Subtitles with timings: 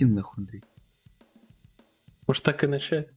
[0.00, 0.62] Иди нахуй, Андрей.
[2.28, 3.08] Может так и начать?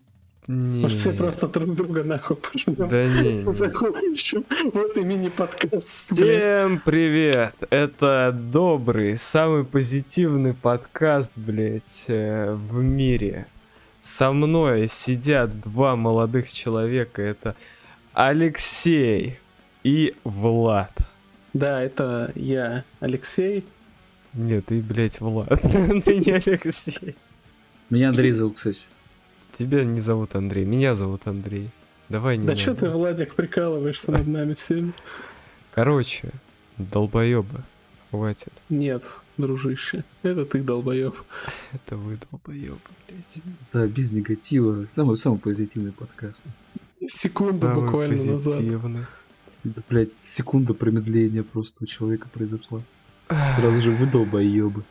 [0.47, 0.81] Не.
[0.81, 2.89] Может все просто друг друга нахуй пожмем?
[2.89, 3.51] Да не.
[3.51, 4.43] Закончим.
[4.73, 6.17] Вот и мини-подкаст.
[6.17, 6.43] блядь.
[6.43, 7.53] Всем привет!
[7.69, 13.45] Это добрый, самый позитивный подкаст, блядь, э, в мире.
[13.99, 17.21] Со мной сидят два молодых человека.
[17.21, 17.55] Это
[18.13, 19.37] Алексей
[19.83, 20.97] и Влад.
[21.53, 23.65] Да, это я, Алексей.
[24.33, 25.49] Нет, ты, блядь, Влад.
[26.05, 27.15] Ты не Алексей.
[27.89, 28.79] Меня Андрей зовут, кстати.
[29.57, 31.69] Тебя не зовут Андрей, меня зовут Андрей.
[32.07, 34.93] Давай не Да что ты, Владик, прикалываешься над нами всеми?
[35.73, 36.31] Короче,
[36.77, 37.63] долбоебы.
[38.09, 38.51] Хватит.
[38.69, 39.03] Нет,
[39.37, 41.15] дружище, это ты долбоеб.
[41.71, 43.43] Это вы долбоебы, блядь.
[43.71, 44.87] Да, без негатива.
[44.91, 46.45] Самый, самый позитивный подкаст.
[47.07, 48.57] Секунду Самый буквально назад.
[48.57, 49.05] позитивный.
[49.63, 52.81] Да, блядь, секунда промедления просто у человека произошла.
[53.55, 54.83] Сразу же вы долбоебы.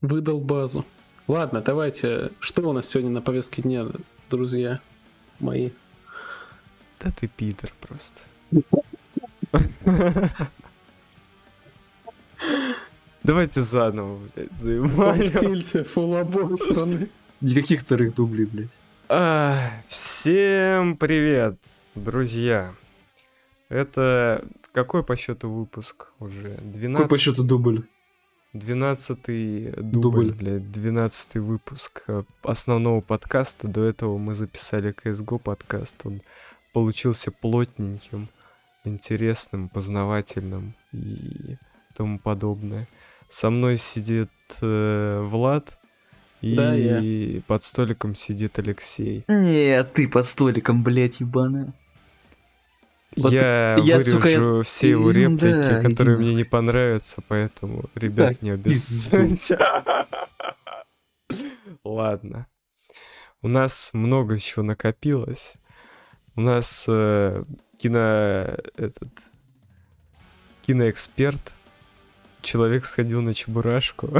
[0.00, 0.84] Выдал базу.
[1.28, 2.30] Ладно, давайте.
[2.40, 3.86] Что у нас сегодня на повестке дня,
[4.30, 4.80] друзья
[5.38, 5.70] мои?
[7.00, 8.22] Да ты пидор просто.
[13.22, 15.28] Давайте заново, блядь, заебали.
[15.28, 17.10] Стильте, фул обосранный.
[17.40, 18.70] Никаких вторых дублей, блядь.
[19.08, 21.56] А, Всем привет,
[21.94, 22.74] друзья.
[23.68, 26.54] Это какой по счету выпуск уже?
[26.54, 27.08] Какой 12...
[27.08, 27.86] по счету дубль?
[28.52, 30.32] 12 дубль, Дубль.
[30.32, 33.66] блядь, 12 выпуск э, основного подкаста.
[33.66, 35.96] До этого мы записали CSGO подкаст.
[36.04, 36.20] Он
[36.74, 38.28] получился плотненьким,
[38.84, 41.56] интересным, познавательным и
[41.94, 42.88] тому подобное.
[43.30, 45.78] Со мной сидит э, Влад,
[46.42, 49.24] и Да, под столиком сидит Алексей.
[49.28, 51.72] Нет, ты под столиком, блядь, ебаная.
[53.16, 57.22] Вот я, я, вырежу сука, я- все его реплики, да, которые иди мне не понравятся,
[57.28, 59.58] поэтому, ребят, Так, не обессудьте.
[61.84, 62.46] Ладно.
[63.42, 65.54] У нас много чего накопилось.
[66.36, 67.44] У нас э,
[67.78, 68.56] кино...
[68.76, 69.08] этот...
[70.66, 71.52] Киноэксперт.
[72.40, 74.10] Человек сходил на чебурашку.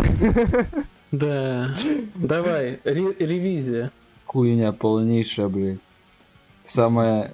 [1.12, 1.74] Да.
[2.14, 3.90] Давай, ре- ревизия.
[4.26, 5.78] Хуйня полнейшая, блядь.
[6.64, 7.32] Самая...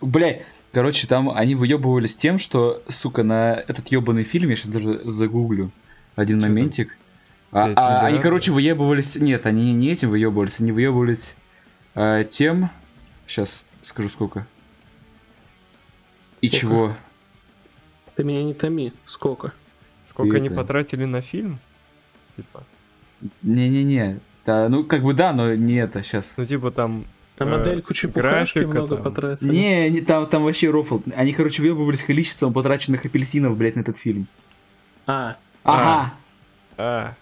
[0.00, 5.00] Блядь, короче, там они выебывались тем, что, сука, на этот ебаный фильм, я сейчас даже
[5.04, 5.70] загуглю
[6.16, 6.54] один Чё там?
[6.54, 6.96] моментик.
[7.52, 8.22] А, а, они, миллиардов?
[8.22, 9.16] короче, выебывались...
[9.16, 11.34] Нет, они не этим выебывались, они выебывались
[11.94, 12.70] а, тем...
[13.26, 14.46] Сейчас скажу сколько.
[16.40, 16.60] И Сколько?
[16.60, 16.96] чего?
[18.16, 18.92] Ты меня не томи.
[19.06, 19.52] Сколько?
[20.06, 21.58] Сколько они Это- потратили на фильм?
[22.36, 22.64] Типа.
[23.42, 24.18] Не-не-не.
[24.46, 26.34] Да, ну, как бы да, но не это сейчас.
[26.36, 27.04] Ну, типа там...
[27.40, 29.02] На э, модельку чепухашки графика много там.
[29.04, 29.50] потратили.
[29.50, 31.00] Не, не там, там вообще рофл.
[31.16, 34.26] Они, короче, выебывались количеством потраченных апельсинов, блядь, на этот фильм.
[35.06, 36.14] А, Ага,
[36.76, 37.14] А,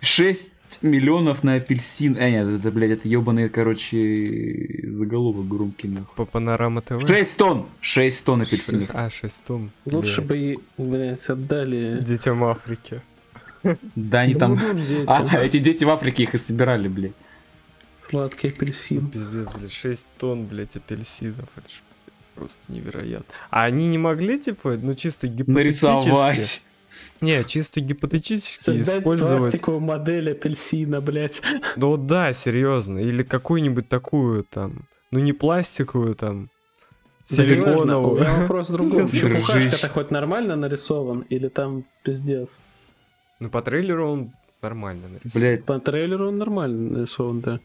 [0.00, 0.52] 6
[0.82, 2.16] миллионов на апельсин.
[2.18, 6.06] А, нет, это, блядь, это ебаный, короче, заголовок громкий, нахуй.
[6.16, 7.06] по Панорама ТВ?
[7.06, 7.66] 6 тонн!
[7.80, 8.82] 6 тонн апельсинов.
[8.84, 9.70] Шесть- А, 6 тонн.
[9.84, 10.56] лучше Блядь.
[10.76, 11.98] бы, блядь, отдали...
[12.02, 13.02] Детям Африки.
[13.94, 14.58] Да, они там...
[15.06, 17.12] А, эти дети в Африке их и собирали, блядь.
[18.10, 19.08] Сладкий апельсин.
[19.10, 21.48] пиздец, блядь, 6 тонн, блядь, апельсинов.
[21.56, 21.82] Это ж
[22.34, 23.32] просто невероятно.
[23.50, 25.86] А они не могли, типа, ну, чисто гипотетически...
[25.86, 26.62] Нарисовать.
[27.20, 29.50] Не, чисто гипотетически Создать использовать...
[29.52, 31.42] пластиковую модель апельсина, блядь.
[31.76, 32.98] Ну, да, серьезно.
[32.98, 34.86] Или какую-нибудь такую, там...
[35.10, 36.50] Ну, не пластиковую, там...
[37.28, 38.20] Да Силиконовую.
[38.20, 39.06] меня вопрос в другом.
[39.08, 39.88] Чепухашка-то Дружище.
[39.88, 41.20] хоть нормально нарисован?
[41.28, 42.48] Или там пиздец?
[43.38, 44.32] Ну, по трейлеру он
[44.62, 45.40] нормально нарисован.
[45.40, 47.60] Блядь, По трейлеру он нормально нарисован, да.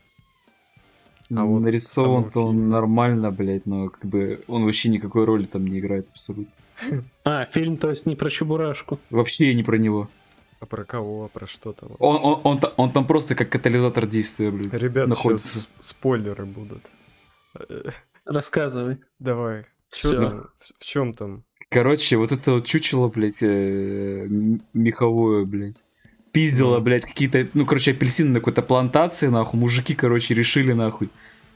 [1.34, 5.80] А вот нарисован-то он нормально, блядь, но как бы он вообще никакой роли там не
[5.80, 6.54] играет абсолютно.
[7.24, 9.00] А, фильм, то есть не про Чебурашку.
[9.10, 10.10] Вообще не про него.
[10.60, 11.26] А про кого?
[11.26, 11.92] А про что там?
[12.00, 14.74] Он, он, он, он там просто как катализатор действия, блядь.
[14.74, 15.48] Ребят, находится.
[15.48, 16.84] сейчас спойлеры будут.
[18.26, 19.00] Рассказывай.
[19.20, 19.66] Давай.
[19.92, 20.50] Чё там?
[20.60, 21.44] В- чем там?
[21.70, 24.28] Короче, вот это вот чучело, блядь, э,
[24.74, 25.84] меховое, блядь.
[26.36, 26.82] Пиздило, Ну.
[26.84, 29.60] блядь, какие-то, ну, короче, апельсины на какой-то плантации, нахуй.
[29.60, 31.10] Мужики, короче, решили, нахуй,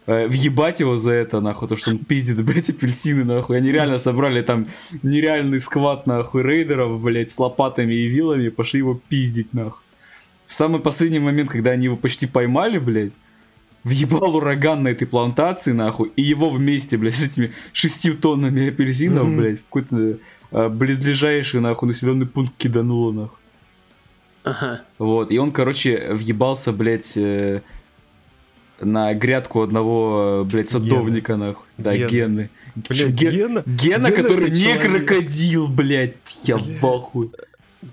[0.08, 3.58] э, въебать его за это, нахуй, то, что он пиздит, блядь, апельсины, нахуй.
[3.58, 4.68] Они реально собрали там
[5.04, 9.82] нереальный сквад, нахуй, рейдеров, блядь, с лопатами и вилами, пошли его пиздить, нахуй.
[10.48, 13.12] В самый последний момент, когда они его почти поймали, блядь,
[13.84, 19.26] въебал ураган на этой плантации, нахуй, и его вместе, блядь, с этими шестью тоннами апельсинов,
[19.28, 19.38] Мгм.
[19.38, 20.18] блядь, в какой-то
[20.52, 23.39] э, близлежащий, нахуй, населенный пункт кидануло, нахуй.
[24.44, 24.82] Ага.
[24.98, 27.62] Вот, и он, короче, въебался, блядь, э,
[28.80, 31.66] на грядку одного, э, блядь, садовника, нахуй.
[31.78, 32.08] Да, Гены.
[32.10, 32.50] Гены.
[32.76, 33.64] Блядь, Ге- Гена?
[33.66, 34.82] Гена, Гена который не человек.
[35.08, 36.82] крокодил, блядь, я Блядь.
[36.82, 37.30] в ахуе.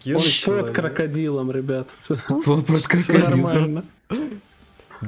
[0.05, 0.73] Ген Он под человек.
[0.75, 1.89] крокодилом, ребят.
[2.29, 3.31] Вот под Все крокодилом.
[3.43, 3.85] нормально.
[4.09, 4.41] Блин,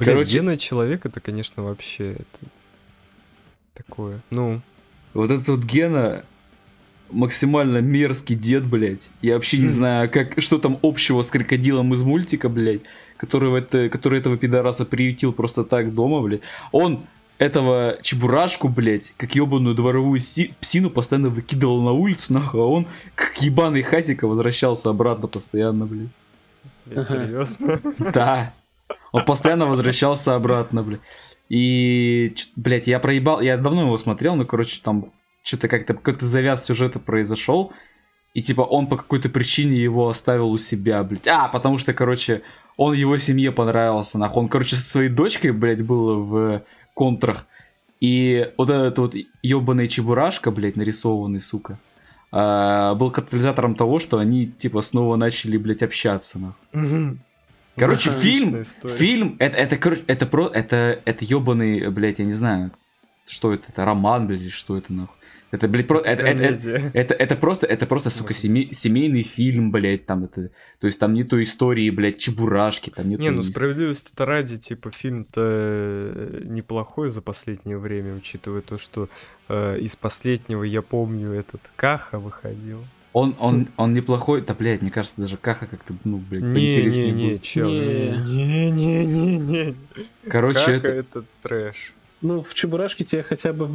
[0.05, 2.50] Короче- гена человек это, конечно, вообще это
[3.75, 4.20] такое.
[4.31, 4.61] Ну,
[5.14, 6.25] Вот этот вот Гена
[7.11, 9.11] максимально мерзкий дед, блядь.
[9.23, 12.83] Я вообще не знаю, как, что там общего с крокодилом из мультика, блядь,
[13.17, 16.43] который, это, который этого пидораса приютил просто так дома, блядь.
[16.73, 17.07] Он
[17.39, 22.87] этого чебурашку, блядь, как ебаную дворовую си- псину постоянно выкидывал на улицу, нахуй, а он
[23.15, 26.09] как ебаный хатика возвращался обратно постоянно, блядь.
[26.91, 27.05] Ага.
[27.05, 27.81] серьезно.
[28.13, 28.55] Да.
[29.13, 31.01] Он постоянно возвращался обратно, блядь.
[31.49, 35.13] И, блядь, я проебал, я давно его смотрел, но, короче, там
[35.49, 37.73] что-то как-то какой-то завяз сюжета произошел.
[38.35, 41.27] И, типа, он по какой-то причине его оставил у себя, блядь.
[41.27, 42.43] А, потому что, короче,
[42.77, 44.43] он его семье понравился, нахуй.
[44.43, 46.62] Он, короче, со своей дочкой, блядь, был в
[46.95, 47.47] контрах.
[48.00, 51.79] И вот этот вот ебаный чебурашка, блядь, нарисованный, сука,
[52.31, 57.19] а, был катализатором того, что они, типа, снова начали, блядь, общаться, нахуй.
[57.75, 62.33] Короче, Отличная фильм, фильм, это, это, короче, это про, это, это ебаный, блядь, я не
[62.33, 62.73] знаю,
[63.27, 65.18] что это, это роман, блядь, что это, нахуй.
[65.50, 69.71] Это, блядь, про, это, это, это, это, это просто, это просто, сука, семей- семейный фильм,
[69.71, 73.23] блядь, там это, то есть там нету истории, блядь, чебурашки, там нету...
[73.23, 79.09] Не, ну справедливости-то ради, типа, фильм-то э, неплохой за последнее время, учитывая то, что
[79.49, 82.85] э, из последнего, я помню, этот Каха выходил.
[83.15, 87.31] Он, он, он неплохой, да, блядь, мне кажется, даже Каха как-то, ну, блядь, поинтереснее Не-не-не,
[87.31, 87.43] будет.
[87.43, 88.11] чел, Не.
[88.27, 89.75] не-не-не-не.
[90.29, 90.89] Короче, Каха это...
[90.89, 91.95] это трэш.
[92.20, 93.69] Ну, в Чебурашке тебя хотя бы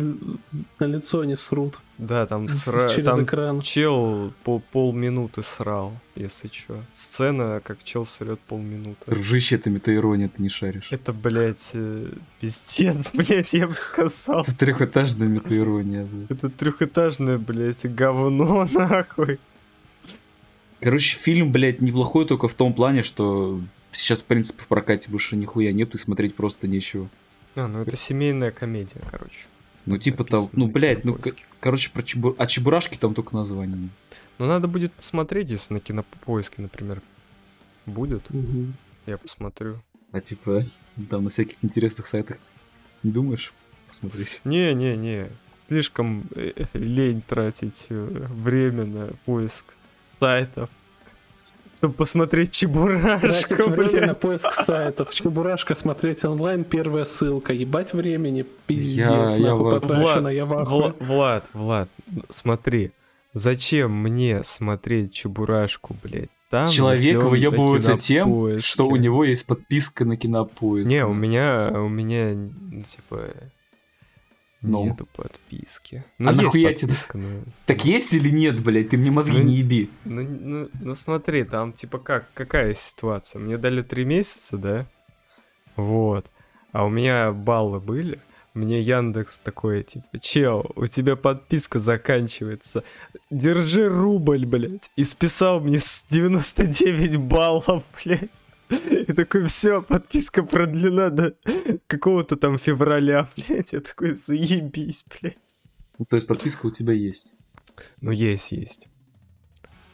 [0.79, 1.79] на лицо не срут.
[1.97, 2.89] Да, там, сра...
[2.89, 3.61] Через там экран.
[3.61, 6.83] чел по полминуты срал, если чё.
[6.93, 9.09] Сцена, как чел срет полминуты.
[9.09, 10.89] Дружище, это метаирония, ты не шаришь.
[10.91, 12.09] Это, блядь, э,
[12.41, 14.41] пиздец, блядь, я бы сказал.
[14.41, 16.31] Это трехэтажная метаирония, блядь.
[16.31, 19.39] Это трехэтажное, блядь, говно, нахуй.
[20.81, 23.61] Короче, фильм, блядь, неплохой только в том плане, что
[23.93, 27.09] сейчас, в принципе, в прокате больше нихуя нет и смотреть просто нечего.
[27.55, 29.45] А, ну это семейная комедия, короче.
[29.85, 31.17] Ну, типа там, ну, блядь, ну,
[31.59, 32.35] короче, про чебур...
[32.37, 33.89] а чебурашки там только название.
[34.37, 37.01] Ну надо будет посмотреть, если на кинопоиске, например,
[37.85, 38.29] будет.
[38.29, 38.75] Мгм.
[39.05, 39.81] Я посмотрю.
[40.11, 40.61] А типа,
[41.09, 42.37] там на всяких интересных сайтах
[43.03, 43.53] не думаешь
[43.87, 44.41] посмотреть?
[44.45, 45.29] Не-не-не.
[45.67, 49.65] Слишком э, лень тратить э, время на поиск
[50.19, 50.69] сайтов.
[51.83, 55.13] Чтобы посмотреть Тратить Чебурашку, время на поиск сайтов.
[55.13, 57.51] Чебурашка смотреть онлайн, первая ссылка.
[57.51, 61.89] Ебать времени, пиздец, Я- я нахуй вот- потрачено, Влад, я в Влад, Влад,
[62.29, 62.91] смотри.
[63.33, 66.29] Зачем мне смотреть Чебурашку, блядь?
[66.49, 68.61] Там, Человек выебывается тем, Кинопоиске?
[68.61, 70.89] что у него есть подписка на кинопоиск.
[70.89, 72.33] Не, у меня, у меня,
[72.85, 73.25] типа,
[74.63, 74.85] Ну.
[74.85, 76.03] нету подписки.
[76.17, 77.27] Ну, А есть нахуя тебе- подписка, но...
[77.65, 78.89] Так есть или нет, блядь?
[78.89, 79.89] Ты мне мозги Ну, не еби.
[80.05, 83.39] Ну, ну, ну, смотри, там, типа, как, какая ситуация?
[83.39, 84.85] Мне дали три месяца, да?
[85.75, 86.31] Вот.
[86.71, 88.19] А у меня баллы были.
[88.53, 92.83] Мне Яндекс такой, типа, чел, у тебя подписка заканчивается.
[93.31, 94.91] Держи рубль, блядь.
[94.95, 98.29] И списал мне с 99 баллов, блядь.
[99.07, 101.35] И такой, все, подписка продлена до
[101.87, 103.73] какого-то там февраля, блядь.
[103.73, 105.37] Я такой, заебись, блядь.
[105.99, 107.33] Ну, то есть подписка у тебя есть.
[108.01, 108.87] Ну, есть, есть.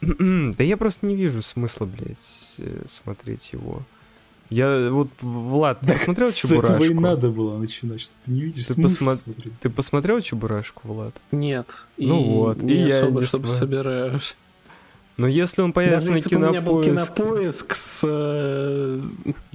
[0.00, 3.82] Да я просто не вижу смысла, блядь, э, смотреть его.
[4.48, 6.92] Я вот, Влад, ты посмотрел С этого Чебурашку?
[6.92, 9.52] и надо было начинать, что ты не видишь Ты смысла посмо- смотреть.
[9.60, 11.14] Ты посмотрел Чебурашку, Влад?
[11.30, 11.68] Нет.
[11.98, 14.36] Ну и вот, и не я особо, не чтобы собираюсь.
[15.20, 19.02] Но если он появится Даже на если бы у меня был кинопоиск с, э,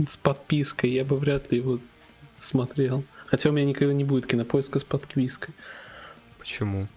[0.08, 1.80] с подпиской, я бы вряд ли его
[2.38, 3.04] смотрел.
[3.26, 5.56] Хотя у меня никогда не будет кинопоиска с подпиской.
[6.38, 6.88] Почему?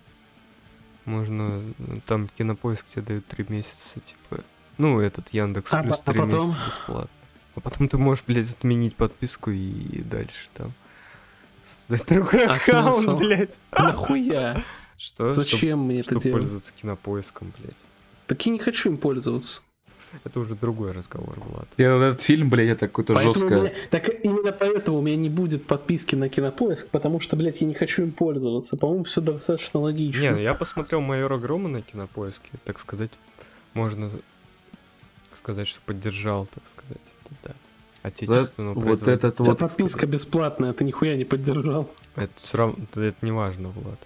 [1.06, 1.62] Можно...
[2.04, 4.44] Там кинопоиск тебе дают три месяца, типа...
[4.76, 6.34] Ну, этот Яндекс А плюс по- а три потом?
[6.46, 7.10] месяца бесплатно.
[7.54, 10.74] А потом ты можешь, блядь, отменить подписку и дальше там
[11.64, 13.16] создать другой А аккаунт, смысл?
[13.16, 13.58] блядь.
[13.72, 14.62] Нахуя?
[14.98, 15.32] Что?
[15.32, 16.40] Чтоб- Зачем мне это Чтобы делать?
[16.40, 17.82] пользоваться кинопоиском, блядь.
[18.28, 19.60] Так я не хочу им пользоваться.
[20.24, 21.68] Это уже другой разговор, Влад.
[21.76, 23.60] Я вот этот фильм, блядь, это у жесткое.
[23.60, 27.66] меня- так именно поэтому у меня не будет подписки на кинопоиск, потому что, блядь, я
[27.66, 28.76] не хочу им пользоваться.
[28.76, 30.20] По-моему, все достаточно логично.
[30.22, 33.10] Не, ну я посмотрел майора Грома на кинопоиске, так сказать,
[33.74, 34.20] можно за-
[35.34, 37.54] сказать, что поддержал, так сказать, это да.
[38.02, 39.14] Отечественного Вот производителя.
[39.28, 39.58] этот У тебя вот...
[39.58, 41.90] подписка бесплатная, ты нихуя не поддержал.
[42.16, 43.98] Это все равно, это не важно, Влад.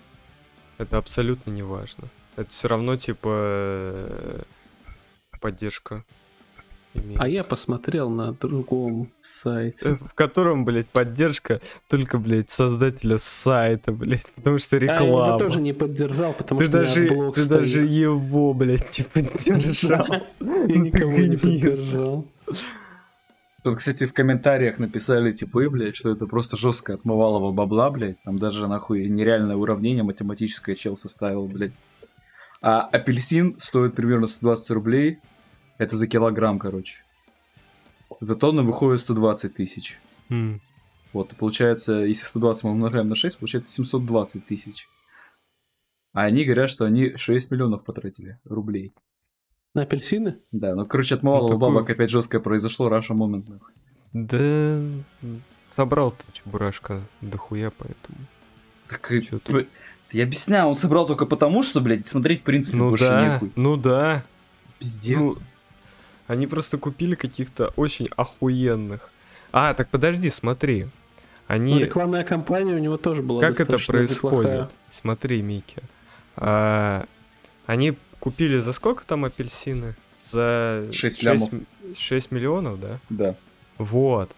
[0.79, 2.09] Это абсолютно не важно.
[2.37, 4.43] Это все равно, типа, э,
[5.41, 6.05] поддержка.
[6.95, 7.23] имеется.
[7.23, 9.95] А я посмотрел на другом сайте.
[10.01, 15.27] В котором, блядь, поддержка только, блядь, создателя сайта, блядь, потому что А я реклама.
[15.29, 17.61] его тоже не поддержал, потому ты что даже, блог ты стоит.
[17.61, 20.07] даже его, блядь, не поддержал.
[20.41, 22.27] Я никого не поддержал.
[23.63, 28.21] Тут, кстати, в комментариях написали типы, блядь, что это просто жестко отмывалово бабла, блядь.
[28.25, 31.75] Там даже нахуй нереальное уравнение математическое чел составил, блядь.
[32.63, 35.19] А апельсин стоит примерно 120 рублей.
[35.79, 37.03] Это за килограмм, короче.
[38.21, 39.99] За тонну выходит 120 тысяч.
[40.29, 40.61] М,
[41.13, 44.89] Вот, и получается, если 120 мы умножаем на 6, получается 720 тысяч.
[46.15, 48.93] А они говорят, что они 6 миллионов потратили рублей.
[49.75, 50.39] На апельсины?
[50.53, 53.47] Да, ну, короче, отмывалово Ну, такую- бабок опять жесткое произошло, Раша момент.
[54.13, 54.81] Да,
[55.71, 58.19] собрал ты чебурашка дохуя, поэтому.
[58.89, 59.67] Так Чё тв-
[60.13, 63.53] Я объясняю, он собрал только потому, что, блядь, смотреть, в принципе, Ну больше да, нехуй.
[63.57, 64.25] ну да.
[64.79, 65.19] Пиздец.
[65.19, 65.35] Ну,
[66.27, 69.11] они просто купили каких-то очень охуенных.
[69.53, 70.85] А, так подожди, смотри.
[70.85, 70.91] Ну,
[71.47, 71.79] Они...
[71.79, 74.51] рекламная кампания у него тоже была Как это происходит?
[74.51, 74.71] неплохая.
[74.91, 75.83] Смотри, Микки.
[76.37, 77.05] А,
[77.67, 79.95] они купили за сколько там апельсины?
[80.23, 81.67] За Шесть 6, лямов.
[81.97, 82.99] 6 миллионов, да?
[83.11, 83.35] Да.
[83.79, 84.35] Вот.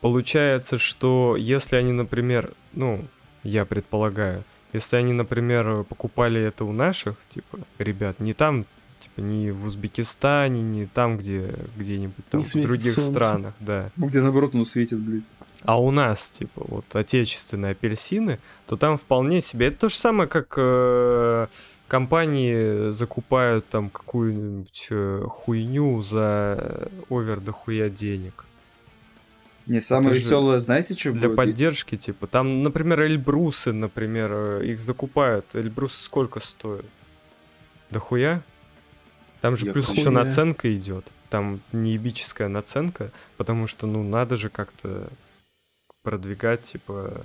[0.00, 3.04] Получается, что если они, например, ну,
[3.42, 4.44] я предполагаю,
[4.74, 8.66] если они, например, покупали это у наших, типа, ребят, не там,
[9.00, 13.12] типа, не в Узбекистане, не там, где где-нибудь там Не в других солнце.
[13.12, 13.88] странах, да.
[13.96, 15.22] Ну, где наоборот оно светит, блядь.
[15.62, 19.68] А у нас, типа, вот отечественные апельсины, то там вполне себе.
[19.68, 21.46] Это то же самое, как э,
[21.88, 28.44] компании закупают там какую-нибудь э, хуйню за овер дохуя денег.
[29.66, 31.36] Не, самое Это веселое, знаете, что Для будет?
[31.36, 35.54] поддержки, типа, там, например, Эльбрусы, например, э, их закупают.
[35.54, 36.84] Эльбрусы сколько стоят?
[37.90, 38.42] Дохуя?
[39.40, 39.98] Там же Я плюс хуя.
[39.98, 41.06] еще наценка идет.
[41.30, 45.08] Там неебическая наценка, потому что, ну, надо же как-то
[46.02, 47.24] продвигать, типа,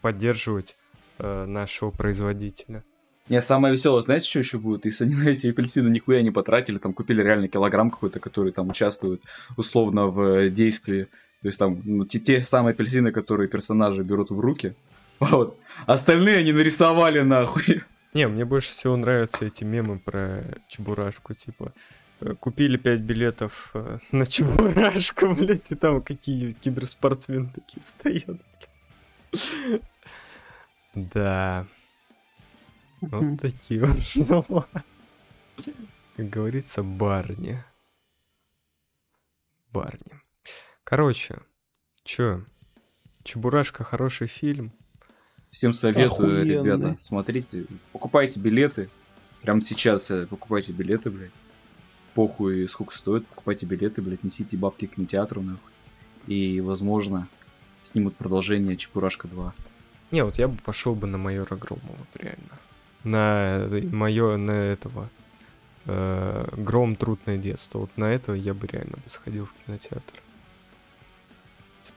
[0.00, 0.76] поддерживать
[1.18, 2.84] э, нашего производителя.
[3.28, 4.84] Не, самое веселое, знаете, что еще будет?
[4.84, 8.68] Если они на эти апельсины нихуя не потратили, там купили реально килограмм какой-то, который там
[8.70, 9.22] участвует
[9.56, 11.08] условно в э, действии.
[11.42, 14.74] То есть там ну, те, те самые апельсины, которые персонажи берут в руки.
[15.20, 15.58] Вот.
[15.84, 17.82] Остальные они нарисовали нахуй.
[18.14, 21.74] Не, мне больше всего нравятся эти мемы про Чебурашку, типа
[22.20, 28.40] э, купили 5 билетов э, на Чебурашку, блядь, и там какие киберспортсмены такие стоят.
[29.30, 29.82] блядь.
[30.94, 31.66] Да,
[33.00, 34.66] вот такие вот слова.
[36.16, 37.62] Как говорится, барни.
[39.72, 40.20] Барни.
[40.90, 41.38] Короче,
[42.02, 42.42] чё?
[43.22, 44.72] Чебурашка хороший фильм.
[45.52, 46.54] Всем советую, Охуенный.
[46.54, 48.90] ребята, смотрите, покупайте билеты.
[49.40, 51.32] Прямо сейчас э, покупайте билеты, блядь.
[52.14, 55.70] Похуй, сколько стоит, покупайте билеты, блядь, несите бабки к кинотеатру, нахуй.
[56.26, 57.28] И, возможно,
[57.82, 59.54] снимут продолжение Чепурашка 2.
[60.10, 62.58] Не, вот я бы пошел бы на майора Грома, вот реально.
[63.04, 65.08] На мое, на этого.
[65.86, 67.78] э, Гром трудное детство.
[67.78, 70.14] Вот на это я бы реально бы сходил в кинотеатр.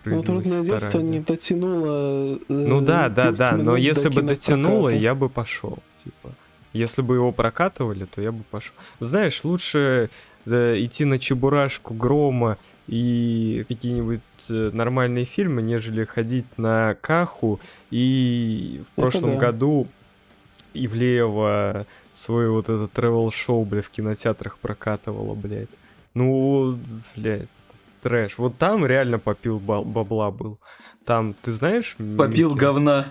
[0.05, 1.09] Ну, трудное детство ради.
[1.09, 2.37] не дотянуло.
[2.37, 5.79] э, Ну да, да, 10 да, но если бы дотянуло, я бы пошел.
[6.03, 6.33] Типа,
[6.73, 8.73] если бы его прокатывали, то я бы пошел.
[8.99, 10.09] Знаешь, лучше
[10.45, 17.59] э, идти на Чебурашку, Грома и какие-нибудь э, нормальные фильмы, нежели ходить на Каху.
[17.91, 19.37] И в прошлом да.
[19.37, 19.87] году
[20.73, 25.69] Ивлеева свой вот этот travel-шоу, бля, в кинотеатрах прокатывала, блядь.
[26.13, 26.77] Ну,
[27.15, 27.49] блядь,
[28.03, 28.37] трэш.
[28.37, 30.59] Вот там реально попил ба- бабла был.
[31.05, 31.95] Там, ты знаешь...
[32.17, 32.59] Попил Микки?
[32.59, 33.05] говна.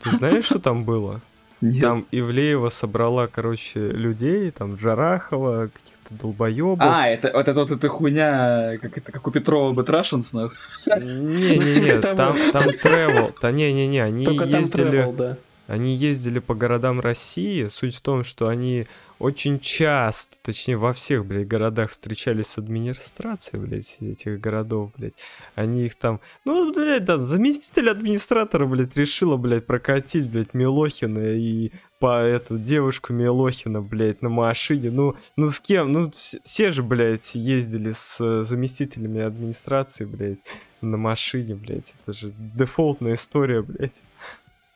[0.00, 1.20] Ты знаешь, что там было?
[1.60, 1.80] Нет.
[1.80, 6.78] Там Ивлеева собрала, короче, людей, там Джарахова, каких-то долбоебов.
[6.80, 10.56] А, это вот это вот эта хуйня, как это, как у Петрова Бэтрашенс, нахуй.
[10.86, 13.34] Не-не-не, Ну, типа там, там travel.
[13.42, 15.00] Да не-не-не, они Только там ездили...
[15.04, 15.36] travel, да.
[15.66, 17.66] Они ездили по городам России.
[17.66, 18.86] Суть в том, что они
[19.18, 25.14] очень часто, точнее во всех, блядь, городах встречались с администрацией, блядь, этих городов, блядь.
[25.54, 31.72] Они их там, ну, блядь, там, заместитель администратора, блядь, решила, блядь, прокатить, блядь, Милохина и
[31.98, 34.90] по эту девушку Милохина, блядь, на машине.
[34.90, 35.92] Ну, ну с кем?
[35.92, 40.38] Ну, вс- все же, блядь, ездили с заместителями администрации, блядь,
[40.80, 41.92] на машине, блядь.
[42.06, 43.94] Это же дефолтная история, блядь.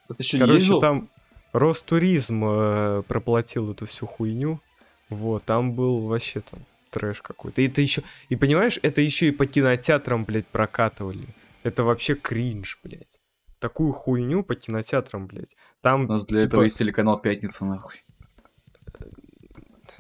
[0.09, 0.81] Ты не Короче, ездил?
[0.81, 1.09] там
[1.53, 4.61] Ростуризм э, проплатил эту всю хуйню.
[5.09, 7.61] Вот, там был вообще там трэш какой-то.
[7.63, 11.27] И это еще, и понимаешь, это еще и по кинотеатрам, блядь, прокатывали.
[11.63, 13.21] Это вообще кринж, блядь.
[13.59, 15.57] Такую хуйню по кинотеатрам, блядь.
[15.81, 18.05] Там, У нас для типа, этого есть телеканал Пятница, нахуй.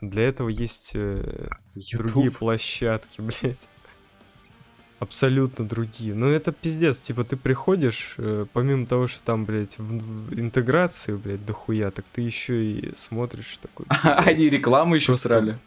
[0.01, 2.07] Для этого есть э, YouTube.
[2.07, 3.69] другие площадки, блядь.
[5.03, 6.15] Абсолютно другие.
[6.15, 11.17] Ну это пиздец, типа ты приходишь, э, помимо того, что там, блядь, в, в интеграции,
[11.17, 13.87] блядь, дохуя, так ты еще и смотришь такой.
[14.03, 15.59] Они рекламу еще Просто- срали.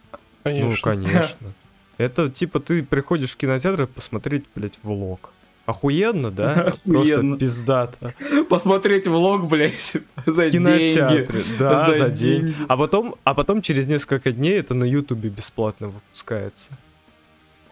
[0.44, 0.70] Конечно.
[0.70, 1.54] Ну, конечно.
[1.98, 5.34] Это типа ты приходишь в кинотеатр посмотреть, блядь, влог.
[5.66, 6.54] Охуенно, да?
[6.86, 7.38] Просто Охуенно.
[7.38, 8.14] пиздато.
[8.48, 11.58] Посмотреть влог, блядь, за В кинотеатре, деньги.
[11.60, 12.40] да, За за, день.
[12.46, 12.56] деньги.
[12.70, 16.72] А потом, а потом через несколько дней это на Ютубе бесплатно выпускается.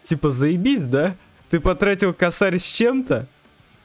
[0.02, 1.16] Типа заебись, да?
[1.54, 3.28] Ты потратил косарь с чем-то,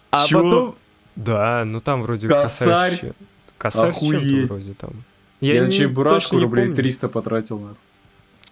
[0.09, 0.41] а Чё?
[0.43, 0.75] потом...
[1.15, 2.97] Да, ну там вроде Косарь?
[2.99, 3.13] чем-
[3.59, 5.03] Косарь с чем-то вроде там.
[5.39, 6.75] Я на не- чебурашку рублей помню.
[6.75, 7.59] 300 потратил.
[7.59, 7.77] нахуй.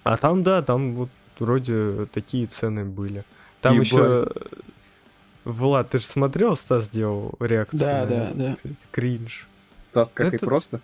[0.04, 1.10] А там, да, там вот
[1.40, 3.24] вроде такие цены были.
[3.62, 3.88] Там Ебать.
[3.88, 4.30] еще...
[5.44, 7.80] Влад, ты же смотрел, Стас делал реакцию?
[7.80, 8.58] Да, на да, да.
[8.92, 9.48] Кринж.
[9.90, 10.80] Стас, как и Это- просто.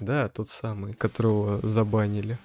[0.00, 2.38] Да, тот самый, которого забанили.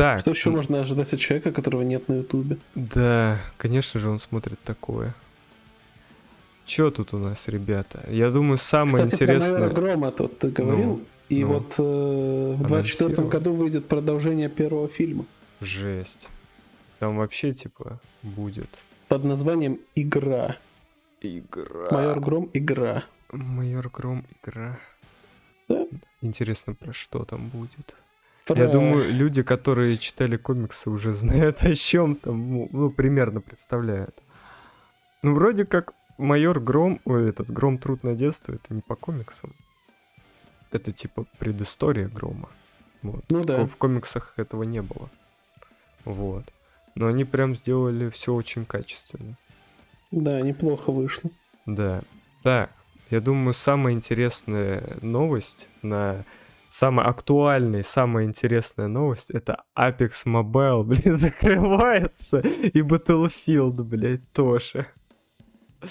[0.00, 0.20] Так.
[0.20, 2.56] Что еще можно ожидать от человека, которого нет на Ютубе?
[2.74, 5.14] Да, конечно же, он смотрит такое.
[6.64, 8.02] Чё тут у нас, ребята?
[8.08, 9.58] Я думаю, самое Кстати, интересное...
[9.58, 10.86] майора Грома тут ты говорил.
[10.86, 11.52] Ну, и ну.
[11.52, 13.28] вот э, в 24 Анонсировал.
[13.28, 15.26] году выйдет продолжение первого фильма
[15.60, 16.30] Жесть.
[16.98, 18.80] Там вообще, типа, будет...
[19.08, 20.56] под названием «Игра».
[21.20, 21.90] Игра.
[21.90, 23.04] Майор Гром «Игра».
[23.32, 24.80] Майор Гром игра.
[25.68, 25.86] Да.
[26.22, 27.96] Интересно, про что там будет.
[28.46, 33.40] Про- Я думаю, люди, которые читали комиксы, уже знают о чем там, ну, ну, примерно
[33.40, 34.22] представляют.
[35.22, 39.54] Ну, вроде как майор Гром, ой, этот Гром Трудное детство, это не по комиксам.
[40.72, 42.48] Это типа предыстория Грома.
[43.02, 43.24] Вот.
[43.28, 43.66] Ну да.
[43.66, 45.10] В комиксах этого не было.
[46.04, 46.44] Вот.
[46.94, 49.36] Но они прям сделали все очень качественно.
[50.10, 51.30] Да, неплохо вышло.
[51.66, 52.02] Да.
[52.42, 52.70] Так,
[53.10, 56.24] я думаю, самая интересная новость на...
[56.70, 62.38] Самая актуальная и самая интересная новость это Apex Mobile, блин, закрывается.
[62.38, 64.86] И Battlefield, блядь, тоже.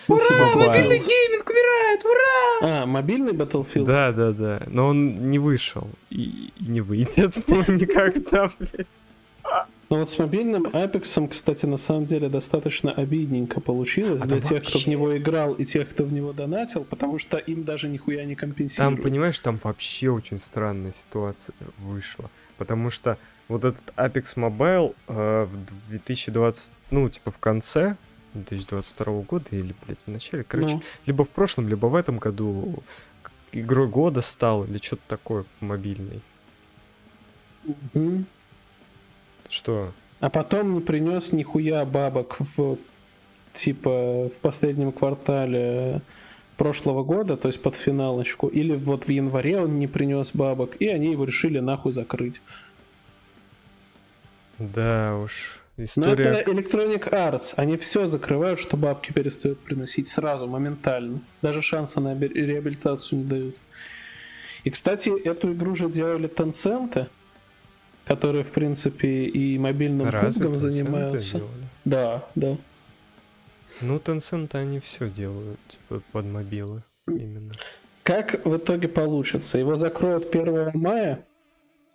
[0.08, 0.88] Mobile.
[0.88, 2.84] гейминг умирает, ура!
[2.84, 3.86] А, мобильный Battlefield?
[3.86, 4.64] Да, да, да.
[4.68, 5.90] Но он не вышел.
[6.10, 8.88] И, и не выйдет никогда, блядь.
[9.90, 14.50] Но вот с мобильным Apex, кстати, на самом деле достаточно обидненько получилось А для там
[14.50, 17.64] тех, кто в вообще- него играл и тех, кто в него донатил, потому что им
[17.64, 19.02] даже нихуя не Там, компенсируют.
[19.02, 22.30] понимаешь, там вообще очень странная ситуация вышла.
[22.58, 27.96] Потому что вот этот Apex Mobile э, в 2020, ну, типа в конце
[28.36, 32.84] 2022 года или, блядь, в начале, короче, Ну, либо в прошлом, либо в этом году
[33.52, 36.22] игрой года стал или что-то такое мобильный.
[37.94, 38.28] мгм.
[39.50, 39.92] Что?
[40.20, 42.78] А потом не принес нихуя бабок в
[43.54, 46.02] типа в последнем квартале
[46.56, 50.88] прошлого года, то есть под финалочку, или вот в январе он не принес бабок, и
[50.88, 52.42] они его решили нахуй закрыть.
[54.60, 56.26] Да уж, Но история...
[56.26, 61.22] это Electronic Arts, они все закрывают, что бабки перестают приносить сразу, моментально.
[61.42, 63.56] Даже шанса на реабилитацию не дают.
[64.66, 67.08] И, кстати, эту игру же делали Tencent,
[68.10, 71.42] которые, в принципе, и мобильным Разве пубгом занимаются.
[71.86, 72.58] Да, да.
[73.82, 77.52] Ну, Tencent они все делают, типа, под мобилы именно.
[78.02, 79.60] Как в итоге получится?
[79.60, 81.24] Его закроют 1 мая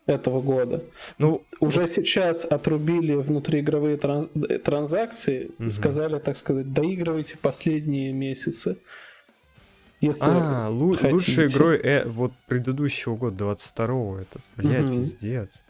[0.07, 0.85] этого года.
[1.19, 5.69] Ну, Уже сейчас отрубили внутриигровые транз- транзакции, Мгм.
[5.71, 8.77] сказали, так сказать, доигрывайте последние месяцы.
[10.01, 14.99] Если А, лу- лучшей игрой э, вот предыдущего года, 22-го, это, блядь, Мгм.
[14.99, 15.61] пиздец.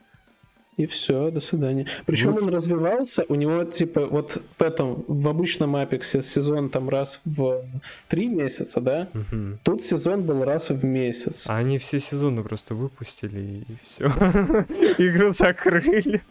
[0.77, 1.87] И все, до свидания.
[2.05, 6.89] Причем Лучше- он развивался, у него типа вот в этом, в обычном Апексе сезон там
[6.89, 7.65] раз в
[8.09, 9.09] три месяца, да?
[9.13, 9.59] Мгм.
[9.63, 11.47] Тут сезон был раз в месяц.
[11.49, 14.07] А они все сезоны просто выпустили и все.
[14.99, 16.23] Игру закрыли.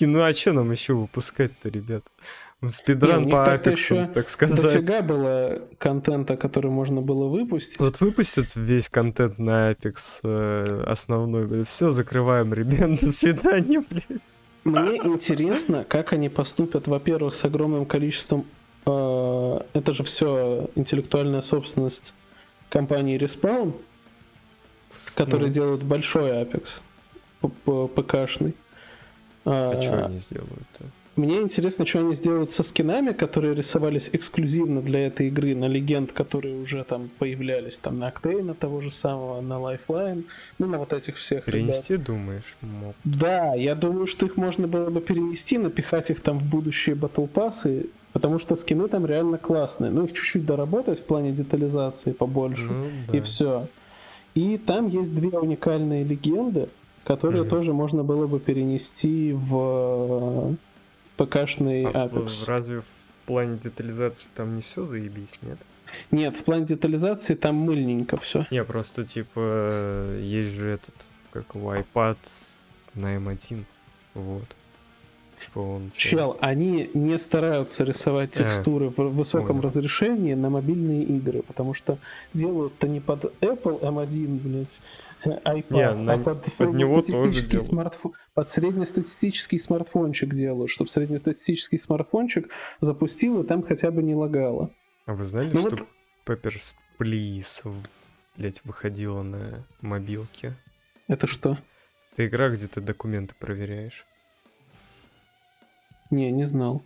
[0.00, 2.02] Ну а что нам еще выпускать-то, ребят?
[2.66, 4.60] Спидран по Апексу, так сказать.
[4.60, 7.78] Дофига было контента, который можно было выпустить.
[7.78, 11.64] Вот выпустят весь контент на Apex э, основной.
[11.64, 12.98] Все, закрываем, ребят.
[13.00, 14.20] До свидания, блядь.
[14.64, 18.46] Мне интересно, как они поступят, во-первых, с огромным количеством...
[18.86, 22.14] э, это же все интеллектуальная собственность
[22.70, 23.74] компании Respawn,
[25.14, 25.54] которые Ну.
[25.54, 26.80] делают большой Apex,
[27.42, 28.54] ПКшный.
[29.44, 30.84] А А, что они сделают-то?
[31.16, 36.12] Мне интересно, что они сделают со скинами, которые рисовались эксклюзивно для этой игры, на легенд,
[36.12, 40.24] которые уже там появлялись, там на Октейна того же самого, на Lifeline,
[40.58, 41.54] ну на вот этих всех ребят.
[41.54, 42.94] Перенести, думаешь, моб?
[43.04, 47.24] Да, я думаю, что их можно было бы перенести, напихать их там в будущие батл
[47.24, 49.90] пассы, потому что скины там реально классные.
[49.90, 53.22] Ну, их чуть-чуть доработать в плане детализации побольше, Ну, и да.
[53.22, 53.68] все.
[54.34, 56.68] И там есть две уникальные легенды,
[57.04, 57.50] которые Мгм.
[57.50, 60.54] тоже можно было бы перенести в
[61.16, 62.44] ПКшный А Apex.
[62.46, 62.84] разве в
[63.26, 65.58] плане детализации там не все заебись, нет?
[66.10, 68.46] Нет, в плане детализации там мыльненько все.
[68.50, 70.94] Не, просто типа э, есть же этот,
[71.32, 72.16] как его, iPad
[72.94, 73.64] на M1,
[74.14, 74.44] вот.
[75.44, 75.92] Типа он...
[75.96, 79.62] Чел, они не стараются рисовать А, текстуры в высоком понял.
[79.62, 81.98] разрешении на мобильные игры, потому что
[82.34, 87.60] делают-то не под Apple M1, блядь, э, iPad, Не, а под, под него тоже среднестатистический
[87.60, 92.48] смартфон, под среднестатистический смартфончик делают, чтобы среднестатистический смартфончик
[92.80, 94.70] запустил и там хотя бы не лагало.
[95.06, 95.86] А вы знали, Ну что вот-
[96.26, 97.62] Peppers Please,
[98.36, 100.54] блять, выходила на мобилке?
[101.08, 101.56] Это что?
[102.12, 104.04] Это игра, где ты документы проверяешь.
[106.10, 106.82] Не, не знал.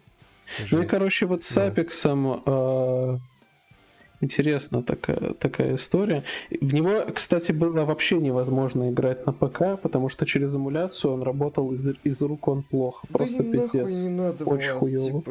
[0.59, 0.89] Ну и, Жесть.
[0.91, 1.67] короче, вот с Да.
[1.67, 3.19] Апексом э,
[4.21, 6.25] интересна такая, такая история.
[6.61, 11.73] В него, кстати, было вообще невозможно играть на ПК, потому что через эмуляцию он работал
[11.73, 13.07] из, из рук он плохо.
[13.13, 14.05] Просто пиздец.
[14.05, 15.23] надо, Очень хуёво.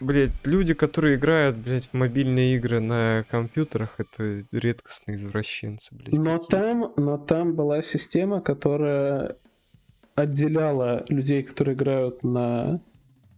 [0.00, 6.18] Блять, люди, которые играют, блять, в мобильные игры на компьютерах, это редкостные извращенцы, блять.
[6.18, 9.36] Но там, но там была система, которая
[10.14, 12.80] отделяла людей, которые играют на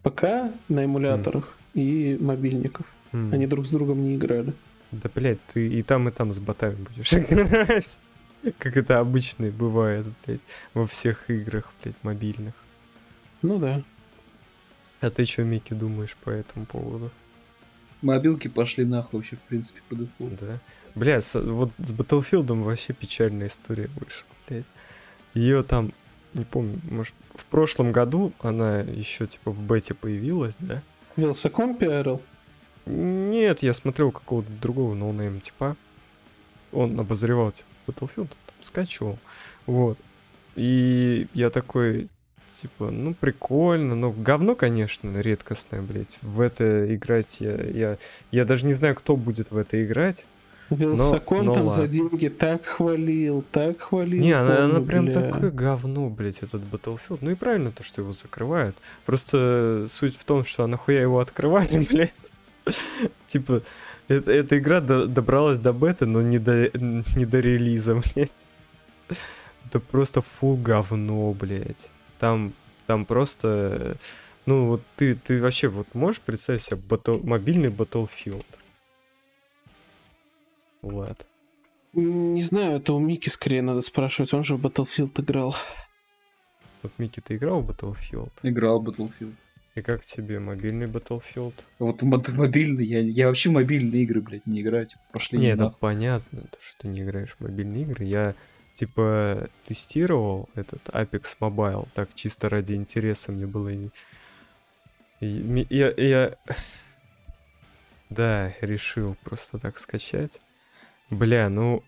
[0.03, 2.87] ПК, на эмуляторах и мобильников.
[3.33, 4.53] Они друг с другом не играли.
[4.91, 7.99] Да, блять, ты и там, и там с ботами будешь играть.
[8.59, 10.41] Как это обычно бывает, блять,
[10.75, 12.55] во всех играх, блять, мобильных.
[13.43, 13.83] Ну да.
[15.01, 17.11] А ты что, Микки, думаешь по этому поводу?
[18.03, 20.37] Мобилки пошли нахуй вообще, в принципе, по дефолту.
[20.41, 20.61] Да.
[20.95, 24.65] Бля, с- вот с Battlefield вообще печальная история вышла, блядь.
[25.33, 25.93] Ее там,
[26.35, 30.83] не помню, может, в прошлом году она еще типа в бете появилась, да?
[31.17, 32.21] Wylsacom пиарил?
[32.87, 35.77] Нет, я смотрел какого-то другого no-name типа.
[36.73, 39.19] Он обозревал типа Battlefield, там, скачивал.
[39.67, 39.99] Вот.
[40.57, 42.09] И я такой,
[42.51, 46.19] типа, ну прикольно, ну говно, конечно, редкостное, блядь.
[46.23, 47.99] В это играть я, я,
[48.31, 50.27] я даже не знаю, кто будет в это играть.
[50.71, 51.89] Вилсаком но там за ладно.
[51.89, 54.23] деньги так хвалил, так хвалил.
[54.23, 55.13] Не, она, она прям бля.
[55.13, 57.19] такое говно, блядь, этот Battlefield.
[57.21, 58.77] Ну и правильно то, что его закрывают.
[59.05, 62.33] Просто суть в том, что а нахуя его открывали, блядь.
[63.27, 63.63] Типа,
[64.09, 68.47] это- эта игра до- добралась до беты, но не до, не до релиза, блядь.
[69.67, 71.91] Это просто фул говно, блядь.
[72.19, 72.53] Там,
[72.87, 73.97] там просто...
[74.47, 78.45] Ну, вот ты, ты вообще вот можешь представить себе батл- мобильный Battlefield?
[80.83, 81.27] Влад.
[81.95, 85.55] Не знаю, это у Мики скорее надо спрашивать, он же в Battlefield играл.
[86.83, 88.31] Вот, Микки, ты играл в Battlefield?
[88.43, 89.35] Играл в Battlefield.
[89.75, 91.55] И как тебе мобильный Battlefield?
[91.81, 95.65] Вот мобильный, я, я вообще мобильные игры, блядь, не играю, типа, пошли Не, не это
[95.65, 95.79] нахуй.
[95.81, 98.05] понятно, то, что ты не играешь в мобильные игры.
[98.05, 98.35] Я,
[98.75, 103.69] типа, тестировал этот Apex Mobile, так чисто ради интереса мне было...
[103.71, 103.89] и-
[105.21, 106.37] и я, я...
[108.11, 110.41] Да, решил просто так скачать.
[111.11, 111.83] Бля, ну...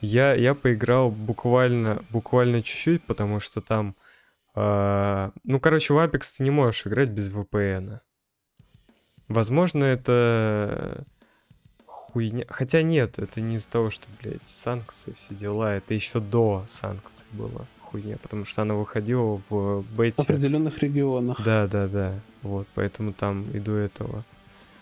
[0.00, 3.94] Я, я поиграл буквально, буквально чуть-чуть, потому что там...
[4.54, 8.00] а, ну, короче, в Apex ты не можешь играть без VPN.
[9.28, 11.04] Возможно, это
[11.86, 12.44] хуйня.
[12.48, 15.74] Хотя нет, это не из-за того, что, блядь, санкции, все дела.
[15.74, 20.22] Это еще до санкций было хуйня, потому что она выходила в В бете.
[20.22, 21.42] определенных регионах.
[21.44, 22.20] Да, да, да.
[22.42, 24.24] Вот, поэтому там и до этого.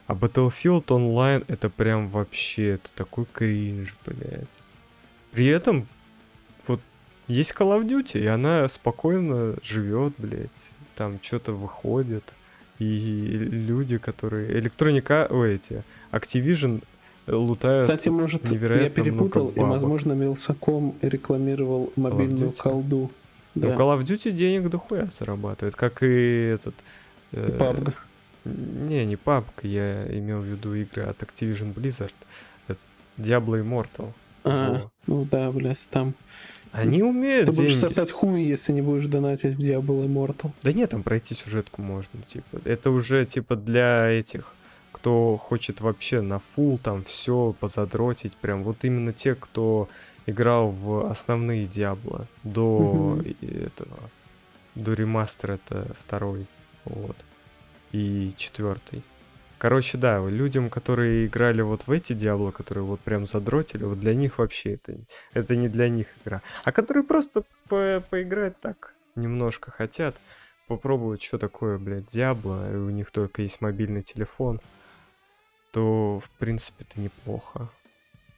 [0.06, 4.48] А Battlefield Online это прям вообще, это такой кринж, блядь.
[5.30, 5.88] При этом,
[7.28, 10.70] есть Call of Duty, и она спокойно живет, блядь.
[10.96, 12.34] Там что-то выходит.
[12.78, 14.58] И люди, которые...
[14.58, 16.82] Электроника, ой, эти, Activision
[17.26, 23.10] лутают Кстати, может, я перепутал, и, возможно, Вилсаком рекламировал мобильную колду.
[23.54, 26.74] Ну, Да, Call of Duty денег дохуя зарабатывает, как и этот...
[27.32, 27.94] и э, PUBG.
[28.44, 32.14] Не, не PUBG, я имел в виду игры от Activision Blizzard.
[32.66, 32.86] Этот
[33.18, 34.12] Diablo Immortal.
[34.44, 34.90] А, во.
[35.06, 36.14] ну да, блядь, там.
[36.72, 37.86] Они умеют Ты будешь деньги.
[37.86, 40.52] сосать хуй, если не будешь донатить в Diablo Immortal.
[40.62, 42.60] Да нет, там пройти сюжетку можно, типа.
[42.64, 44.54] Это уже, типа, для этих,
[44.90, 48.34] кто хочет вообще на фул там все позадротить.
[48.36, 49.88] Прям вот именно те, кто
[50.26, 53.98] играл в основные Диабло до этого,
[54.74, 56.46] до ремастера это второй,
[56.84, 57.16] вот,
[57.92, 59.02] и четвертый.
[59.62, 64.12] Короче, да, людям, которые играли вот в эти Диабло, которые вот прям задротили, вот для
[64.12, 64.96] них вообще это,
[65.34, 66.42] это не для них игра.
[66.64, 70.20] А которые просто по- поиграть так немножко хотят,
[70.66, 74.60] попробовать, что такое, блядь, Диабло, и у них только есть мобильный телефон,
[75.70, 77.68] то, в принципе, это неплохо.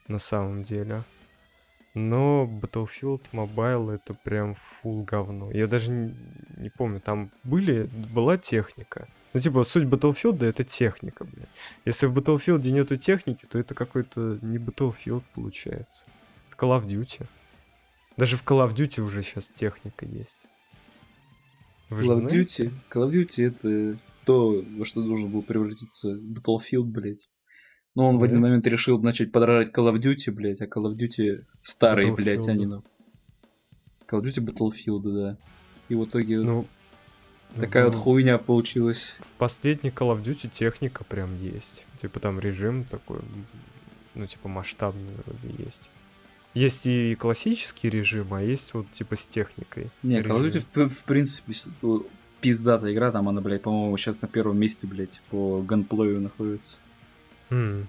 [0.08, 1.04] На самом деле.
[1.94, 5.50] Но Battlefield Mobile это прям фул говно.
[5.52, 6.14] Я даже не,
[6.58, 9.08] не помню, там были, была техника.
[9.34, 11.48] Ну, типа, суть Battlefield это техника, блядь.
[11.84, 16.06] Если в Battlefield нету техники, то это какой-то не Battlefield получается.
[16.46, 17.26] Это Call of Duty.
[18.16, 20.38] Даже в Call of Duty уже сейчас техника есть.
[21.90, 22.72] Вы Call of Duty?
[22.88, 27.28] Call of Duty это то, во что должен был превратиться Battlefield, блядь.
[27.96, 28.20] Но он да.
[28.20, 32.12] в один момент решил начать подражать Call of Duty, блядь, а Call of Duty старый,
[32.12, 32.84] блядь, они, ну.
[34.08, 35.38] Call of Duty Battlefield, да.
[35.88, 36.68] И в итоге ну,
[37.60, 39.16] такая ну, вот хуйня получилась.
[39.20, 41.86] В последней Call of Duty техника прям есть.
[42.00, 43.20] Типа там режим такой,
[44.14, 45.90] ну, типа масштабный вроде есть.
[46.54, 49.90] Есть и классический режим, а есть вот типа с техникой.
[50.02, 50.36] Не, режим.
[50.36, 51.52] Call of Duty в, в принципе
[52.44, 56.82] пиздатая игра, там она, блядь, по-моему, сейчас на первом месте, блядь, по ганплею находится.
[57.48, 57.86] Mm.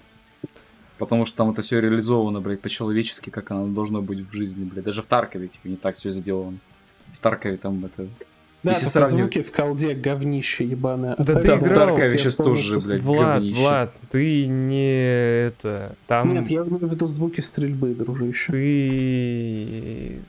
[0.97, 4.86] Потому что там это все реализовано, блядь, по-человечески, как оно должно быть в жизни, блядь.
[4.86, 6.60] Даже в Таркове, типа, не так все сделано.
[7.12, 8.08] В Таркове там это...
[8.65, 9.32] Да, Если сравнивать...
[9.34, 11.13] звуки в колде говнище ебаное.
[11.13, 13.62] А да ты играл, в Таркове сейчас тоже, блядь, Влад, говнище.
[13.62, 15.95] Влад, ты не это...
[16.08, 16.34] Там...
[16.34, 18.51] Нет, я имею в виду звуки стрельбы, дружище.
[18.51, 20.19] Ты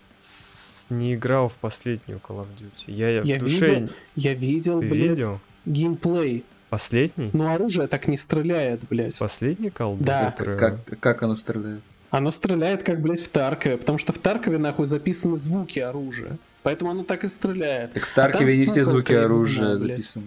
[0.90, 2.92] не играл в последнюю Call of Duty.
[2.94, 3.60] Я, я, я в душе...
[3.60, 5.40] видел, я видел, Ты блядь, видел?
[5.64, 6.44] геймплей.
[6.68, 7.30] Последний?
[7.32, 9.16] Ну, оружие так не стреляет, блядь.
[9.18, 10.26] Последний Call Да.
[10.30, 10.58] Который...
[10.58, 11.80] Как, как оно стреляет?
[12.10, 16.36] Оно стреляет, как, блядь, в Таркове, потому что в Таркове, нахуй, записаны звуки оружия.
[16.66, 17.92] Поэтому оно так и стреляет.
[17.92, 19.78] Так в Таркове а не все звуки оружия блядь.
[19.78, 20.26] записаны.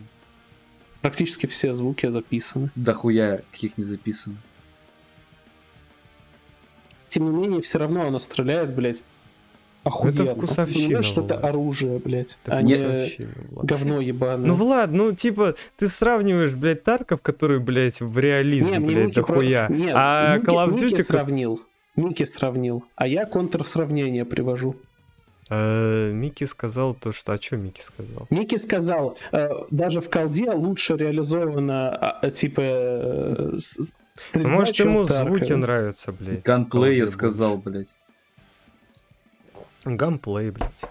[1.02, 2.71] Практически все звуки записаны.
[2.75, 4.38] Да хуя, каких не записано.
[7.10, 9.04] Тем не менее, все равно оно стреляет, блядь,
[9.84, 10.13] Охуенно.
[10.13, 12.78] Это вкусовщина, что это оружие, блядь, это а не
[13.62, 14.47] говно ебаное.
[14.47, 19.67] Ну, Влад, ну, типа, ты сравниваешь, блядь, Тарков, который, блядь, в реализм, не, блядь, дохуя.
[19.67, 19.75] Про...
[19.75, 21.04] Нет, а Call of Duty...
[21.04, 21.62] Сравнил.
[21.97, 22.86] Ники сравнил.
[22.95, 24.78] А я контрсравнение привожу.
[25.49, 27.33] Э, Микки сказал то, что...
[27.33, 28.27] А что Микки сказал?
[28.29, 33.57] Микки сказал, э, даже в колде лучше реализовано, а, типа, э,
[34.15, 36.43] стрельба, Может, ему звуки нравятся, блядь.
[36.43, 37.95] Ганплей я сказал, блядь.
[39.85, 40.83] Ганплей, блядь.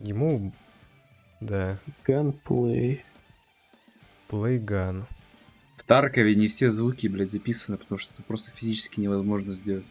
[0.00, 0.52] Ему...
[1.40, 1.78] Да.
[2.04, 3.04] Ганплей.
[4.26, 5.06] Плейган.
[5.76, 9.84] В Таркове не все звуки, блядь, записаны, потому что это просто физически невозможно сделать.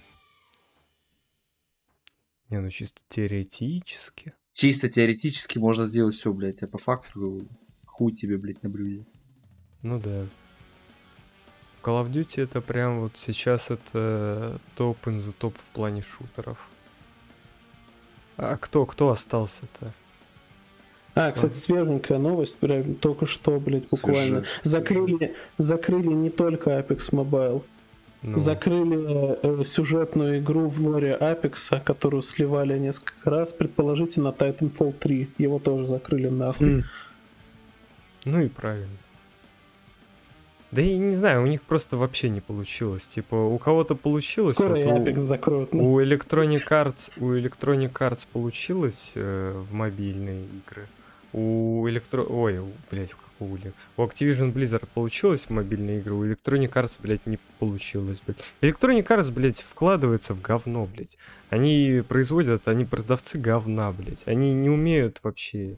[2.50, 4.34] Не, ну чисто теоретически.
[4.54, 7.48] Чисто теоретически можно сделать все, блядь, а по факту
[7.86, 9.06] хуй тебе, блядь, на блюде.
[9.82, 10.26] Ну да.
[11.84, 16.58] Call of Duty это прям вот сейчас это топ in the топ в плане шутеров.
[18.38, 19.94] А кто, кто остался-то?
[21.16, 24.46] А, кстати, свеженькая новость, прям только что, блядь, буквально.
[24.62, 27.64] Свежак, закрыли, закрыли не только Apex Mobile.
[28.24, 28.40] Ну.
[28.40, 35.30] Закрыли э, сюжетную игру в лоре Apex, которую сливали несколько раз, предположительно Titanfall 3.
[35.38, 36.68] Его тоже закрыли нахуй.
[36.68, 36.84] Mm.
[38.26, 38.98] Ну и правильно.
[40.72, 43.08] Да я не знаю, у них просто вообще не получилось.
[43.08, 44.52] Типа, у кого-то получилось.
[44.52, 45.74] Скоро вот и Apex у, закроют.
[45.74, 45.94] Ну.
[45.94, 50.88] У Electronic Arts, у Electronic Arts получилось э, в мобильные игры.
[51.34, 52.24] У Электро...
[52.24, 57.40] Ой, блядь, у, у Activision Blizzard получилось в мобильные игры, у Electronic Arts, блядь, не
[57.60, 58.44] получилось, блядь.
[58.62, 61.18] Electronic Arts, блядь, вкладывается в говно, блядь.
[61.50, 64.24] Они производят, они продавцы говна, блядь.
[64.28, 65.78] Они не умеют вообще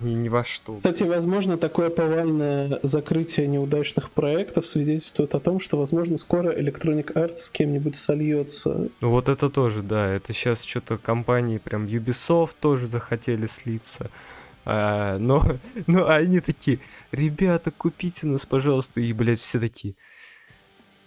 [0.00, 0.76] ни, ни во что.
[0.76, 1.16] Кстати, блядь.
[1.16, 7.50] возможно, такое повальное закрытие неудачных проектов свидетельствует о том, что, возможно, скоро Electronic Arts с
[7.50, 8.88] кем-нибудь сольется.
[9.00, 10.12] Ну вот это тоже, да.
[10.12, 14.10] Это сейчас что-то компании, прям Ubisoft тоже захотели слиться.
[14.66, 15.44] А, но,
[15.86, 16.80] но они такие,
[17.12, 19.00] ребята, купите нас, пожалуйста.
[19.00, 19.94] И, блядь, все такие,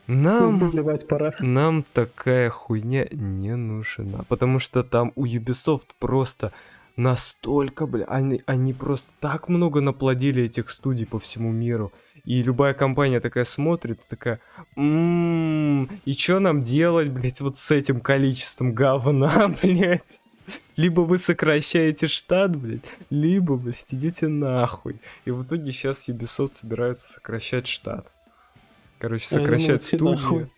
[0.07, 0.71] нам,
[1.07, 1.35] пора.
[1.39, 4.23] нам такая хуйня не нужна.
[4.29, 6.51] Потому что там у Ubisoft просто
[6.95, 11.91] настолько, бля, они, они просто так много наплодили этих студий по всему миру.
[12.25, 14.39] И любая компания такая смотрит, такая,
[14.75, 20.21] м-м, и что нам делать, блядь, вот с этим количеством говна, блядь?
[20.79, 25.01] Либо вы сокращаете штат, блядь, либо, блядь, идите нахуй.
[25.25, 28.09] И в итоге сейчас Ubisoft собираются сокращать штат.
[28.97, 30.49] Короче, сокращать студию.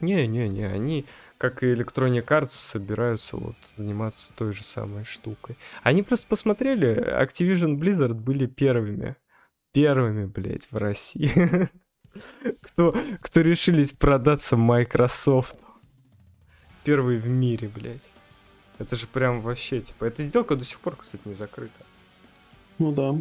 [0.00, 1.06] Не-не-не, они
[1.38, 5.56] как и Electronic Arts, собираются вот заниматься той же самой штукой.
[5.84, 9.14] Они просто посмотрели, Activision Blizzard были первыми.
[9.72, 11.30] Первыми, блядь, в России.
[12.60, 15.58] кто, кто решились продаться Microsoft.
[16.82, 18.10] Первые в мире, блядь.
[18.78, 21.80] Это же прям вообще, типа, эта сделка до сих пор, кстати, не закрыта.
[22.78, 23.14] Ну да.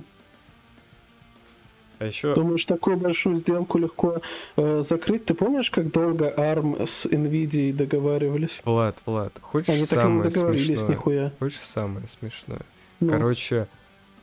[2.00, 2.34] А еще...
[2.34, 4.22] Думаешь, такую большую сделку легко
[4.58, 5.26] э, закрыть?
[5.26, 8.62] Ты помнишь, как долго ARM с NVIDIA договаривались?
[8.66, 10.90] Влад, Влад, хочешь Они так и не самое договорились смешное?
[10.90, 11.32] нихуя.
[11.40, 12.62] Хочешь самое смешное?
[13.00, 13.68] Ну, Короче,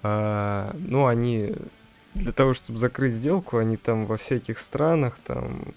[0.03, 1.55] а, ну они
[2.15, 5.75] для того, чтобы закрыть сделку, они там во всяких странах там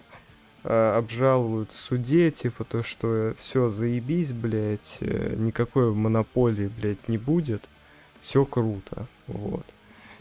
[0.64, 7.18] а, обжалуют в суде, типа то, что все заебись, блядь, э, никакой монополии, блядь, не
[7.18, 7.68] будет,
[8.20, 9.66] все круто, вот.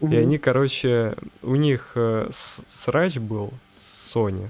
[0.00, 0.16] И мгм.
[0.16, 4.48] они, короче, у них э, срач был с Sony.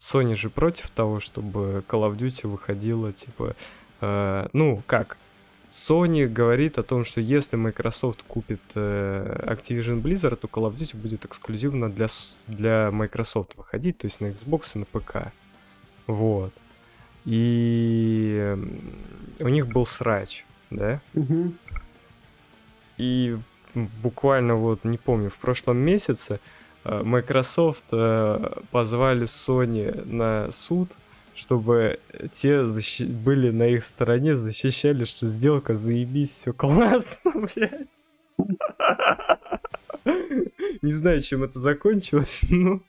[0.00, 3.54] Sony же против того, чтобы Call of Duty выходила, типа,
[4.00, 5.16] э, ну, как?
[5.70, 10.96] Sony говорит о том, что если Microsoft купит э, Activision Blizzard, то Call of Duty
[10.96, 12.08] будет эксклюзивно для,
[12.48, 15.32] для Microsoft выходить, то есть на Xbox и на ПК.
[16.08, 16.52] Вот.
[17.24, 18.80] И м,
[19.40, 21.00] у них был срач, да?
[21.14, 21.56] Мгм.
[22.96, 23.38] И
[23.74, 26.40] буквально вот, не помню, в прошлом месяце
[26.82, 30.90] э, Microsoft э, позвали Sony на суд,
[31.40, 31.98] чтобы
[32.32, 37.88] те защи- были на их стороне, защищали, что сделка заебись, все классно, блядь.
[40.82, 42.80] Не знаю, чем это закончилось, но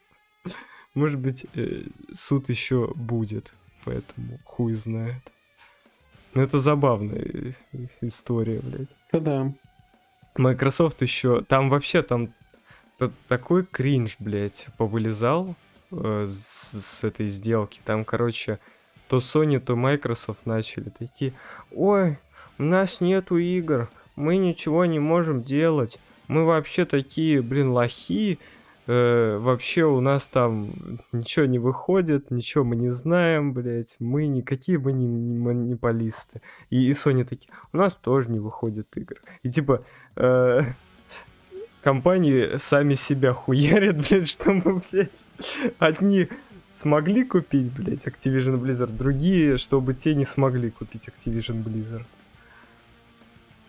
[0.93, 1.83] может быть э,
[2.13, 3.53] суд еще будет,
[3.85, 5.21] поэтому хуй знает.
[6.33, 7.51] Но это забавная э,
[8.01, 8.87] история, блядь.
[9.11, 9.53] Да-да.
[10.37, 12.33] Microsoft еще, там вообще там
[12.97, 15.55] та- такой кринж, блядь, повылезал
[15.91, 17.81] э, с, с этой сделки.
[17.85, 18.59] Там, короче,
[19.07, 21.33] то Sony, то Microsoft начали такие,
[21.71, 22.17] ой,
[22.57, 28.39] у нас нету игр, мы ничего не можем делать, мы вообще такие, блин, лохи,
[28.87, 30.71] э, вообще у нас там
[31.11, 36.41] ничего не выходит, ничего мы не знаем, блядь, мы никакие мы не, не монополисты.
[36.69, 39.17] И, и Sony такие, у нас тоже не выходит игр.
[39.43, 39.83] И типа,
[40.15, 40.61] э,
[41.81, 45.25] компании сами себя хуярят, блядь, чтобы, блядь,
[45.79, 46.27] одни
[46.69, 52.05] смогли купить, блядь, Activision Blizzard, другие, чтобы те не смогли купить Activision Blizzard.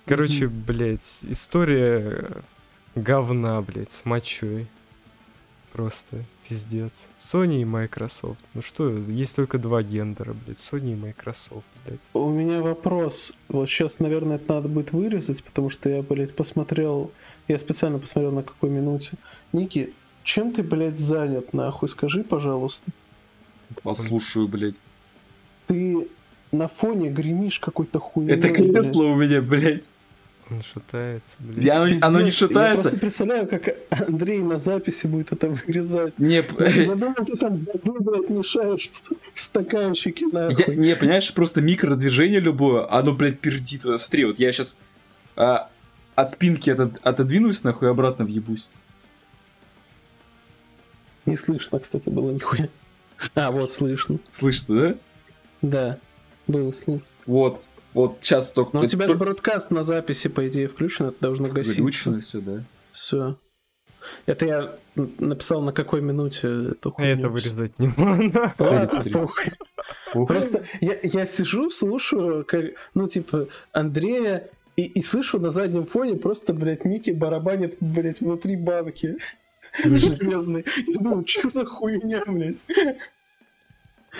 [0.07, 2.43] Короче, блядь, история
[2.95, 4.67] говна, блядь, с мочой.
[5.73, 7.09] Просто пиздец.
[7.19, 8.45] Sony и Microsoft.
[8.53, 12.11] Ну что, есть только два гендера, блядь, Sony и Microsoft, блядь.
[12.13, 13.33] У меня вопрос.
[13.49, 17.11] Вот сейчас, наверное, это надо будет вырезать, потому что я, блядь, посмотрел...
[17.49, 19.13] Я специально посмотрел на какой минуте.
[19.53, 19.93] Ники,
[20.25, 21.89] чем ты, блядь, занят, нахуй?
[21.89, 22.91] Скажи, пожалуйста.
[23.83, 24.77] Послушаю, блядь.
[25.67, 26.09] Ты
[26.53, 28.35] на фоне гремишь какой-то хуйней.
[28.35, 28.71] Это блядь.
[28.73, 29.89] кресло у меня, блядь.
[30.51, 31.65] Он шатается, блядь.
[31.65, 32.83] Я- Оно, Пиздец, оно не Я шатается.
[32.83, 36.19] просто представляю, как Андрей на записи будет это вырезать.
[36.19, 36.43] Не,
[36.87, 38.97] Я думаю, ты там, ну, блядь, мешаешь в,
[39.35, 40.77] в стаканчике, Я, нахуй.
[40.77, 43.83] не, понимаешь, просто микродвижение любое, оно, блядь, пердит.
[43.83, 44.77] Смотри, вот я сейчас
[46.15, 48.69] от спинки отод- отодвинусь, нахуй, и обратно въебусь.
[51.27, 52.69] Не слышно, кстати, было нихуя.
[53.35, 54.19] А, вот слышно.
[54.31, 54.97] Слышно, да?
[55.63, 55.99] Да,
[56.49, 57.07] было слышно.
[57.27, 57.63] Вот,
[57.95, 58.77] вот сейчас только...
[58.77, 61.81] Но у тебя же бродкаст на записи, по идее, включен, это должно гаситься.
[61.81, 62.65] Выключено все, да?
[62.91, 63.39] Все.
[64.27, 67.11] Это я написал на какой минуте эту А хуйню.
[67.13, 68.53] это вырезать не можно.
[68.59, 69.13] Ладно, 33.
[69.13, 69.53] похуй.
[70.27, 76.17] Просто я, я сижу, слушаю, как, ну, типа, Андрея, и, и слышу на заднем фоне
[76.17, 79.17] просто, блядь, Микки барабанит, блядь, внутри банки
[79.83, 80.65] железной.
[80.87, 82.65] Я думаю, что за хуйня, блядь?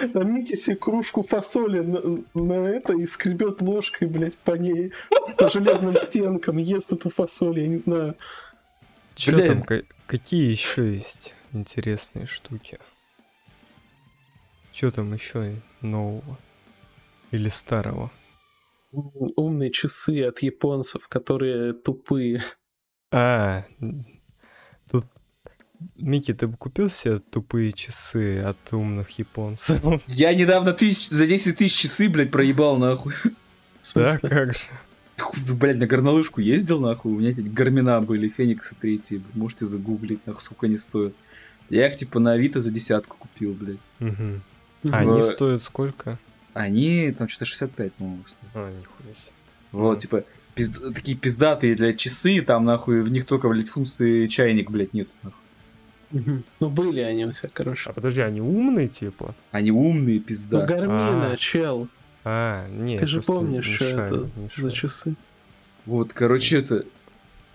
[0.01, 4.93] А Микки себе кружку фасоли на, на это и скребет ложкой, блядь, по ней,
[5.37, 8.17] по железным стенкам, ест эту фасоль, я не знаю.
[9.17, 9.47] Что Блин.
[9.47, 12.79] там, ка- какие еще есть интересные штуки?
[14.73, 16.39] Что там еще нового?
[17.31, 18.11] Или старого?
[18.93, 22.43] Умные часы от японцев, которые тупые.
[23.11, 23.65] А,
[24.91, 25.07] тут...
[25.97, 29.81] Микки, ты бы купил себе тупые часы от умных японцев?
[30.07, 33.15] Я недавно тысяч, за 10 тысяч часы, блядь, проебал, нахуй.
[33.95, 34.61] Да, как же.
[35.19, 37.13] Хуй, Блядь, на горнолыжку ездил, нахуй.
[37.13, 39.23] У меня эти гармина были, Фениксы третьи.
[39.35, 41.15] Можете загуглить, нахуй, сколько они стоят.
[41.69, 43.79] Я их, типа, на Авито за десятку купил, блядь.
[43.99, 44.43] Мгм.
[44.91, 46.19] А Они стоят сколько?
[46.55, 48.51] Они, там, что-то 65, по-моему, стоят.
[48.55, 49.33] А, нихуя себе.
[49.73, 54.71] Вот, типа, пизд- такие пиздатые, блядь, часы, там, нахуй, в них только, блядь, функции чайник,
[54.71, 55.39] блядь, нет, нахуй.
[56.61, 57.89] Ну, были они у тебя, короче.
[57.89, 59.35] А подожди, они умные, типа?
[59.51, 60.67] Они умные, Ну, пизда.
[60.67, 61.37] Гармина, А.
[61.39, 61.89] чел.
[62.25, 63.01] А, нет.
[63.01, 65.15] Ты же помнишь, что это за часы?
[65.87, 66.85] Вот, короче, это...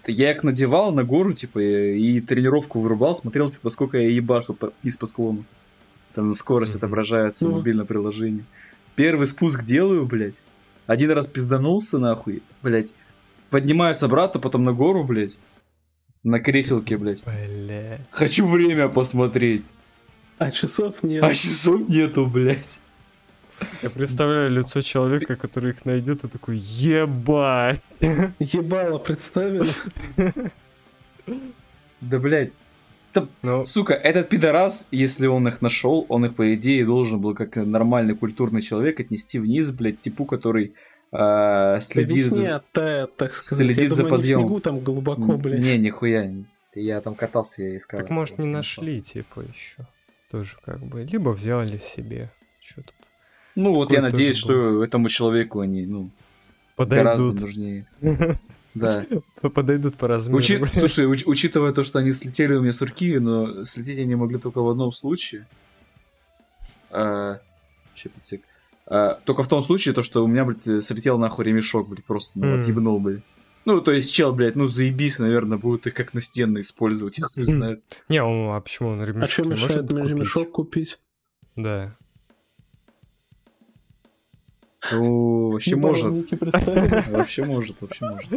[0.07, 4.97] Я их надевал на гору, типа, и тренировку вырубал, смотрел, типа, сколько я ебашу вниз
[4.97, 5.43] по склону.
[6.15, 7.57] Там скорость отображается в Ну.
[7.57, 8.43] мобильном приложении.
[8.97, 10.41] Первый спуск делаю, блядь.
[10.87, 12.93] Один раз пизданулся, нахуй, блядь.
[13.51, 15.37] Поднимаюсь обратно, потом на гору, блядь.
[16.23, 17.23] На креселке, блядь.
[17.23, 17.99] Бля.
[18.09, 19.63] Хочу время посмотреть.
[20.39, 21.23] А часов нет.
[21.23, 22.79] А часов нету, блядь.
[23.83, 27.85] Я представляю лицо человека, который их найдет, и такой, ебать.
[28.39, 29.67] Ебало представили?
[32.01, 32.51] Да, блядь.
[33.43, 37.55] Ну, Сука, этот пидорас, если он их нашел, он их, по идее, должен был, как
[37.55, 40.73] нормальный культурный человек, отнести вниз, блядь, типу, который
[41.11, 42.55] э, следит весне за...
[42.57, 43.65] оттает, так сказать.
[43.65, 44.43] следит Я за думаю, подъемом.
[44.43, 45.63] снегу там глубоко, блядь.
[45.63, 46.31] Не, нихуя.
[46.75, 47.99] Я там катался, я искал.
[47.99, 49.87] так может не нашли, типа, еще.
[50.29, 51.03] Тоже как бы.
[51.03, 52.29] Либо взяли себе.
[52.59, 52.95] Что тут?
[53.55, 56.11] Ну вот я надеюсь, что этому человеку они, ну,
[56.77, 57.41] гораздо Подойдут.
[57.41, 57.87] нужнее.
[58.79, 59.49] Да.
[59.49, 60.37] Подойдут по размеру.
[60.37, 60.63] Учи-.
[60.67, 64.37] Слушай, уч- учитывая то, что они слетели у меня с руки, но слететь они могли
[64.37, 65.47] только в одном случае.
[66.89, 67.39] А,
[68.13, 68.41] подсек.
[68.85, 72.39] А, только в том случае, то, что у меня, блядь, слетел нахуй ремешок, блядь, просто,
[72.39, 72.61] ну, Мгм.
[72.61, 73.23] отъебнул, блядь.
[73.65, 77.43] Ну, то есть, чел, блядь, ну, заебись, наверное, будут их как настенно использовать, я хуй
[77.43, 77.83] знает.
[78.07, 80.99] Не, он, а почему он А ремешок что не может мешает мне ремешок купить?
[81.57, 81.97] Да.
[84.91, 86.13] Ну, вообще может.
[87.09, 88.31] Вообще может, вообще может.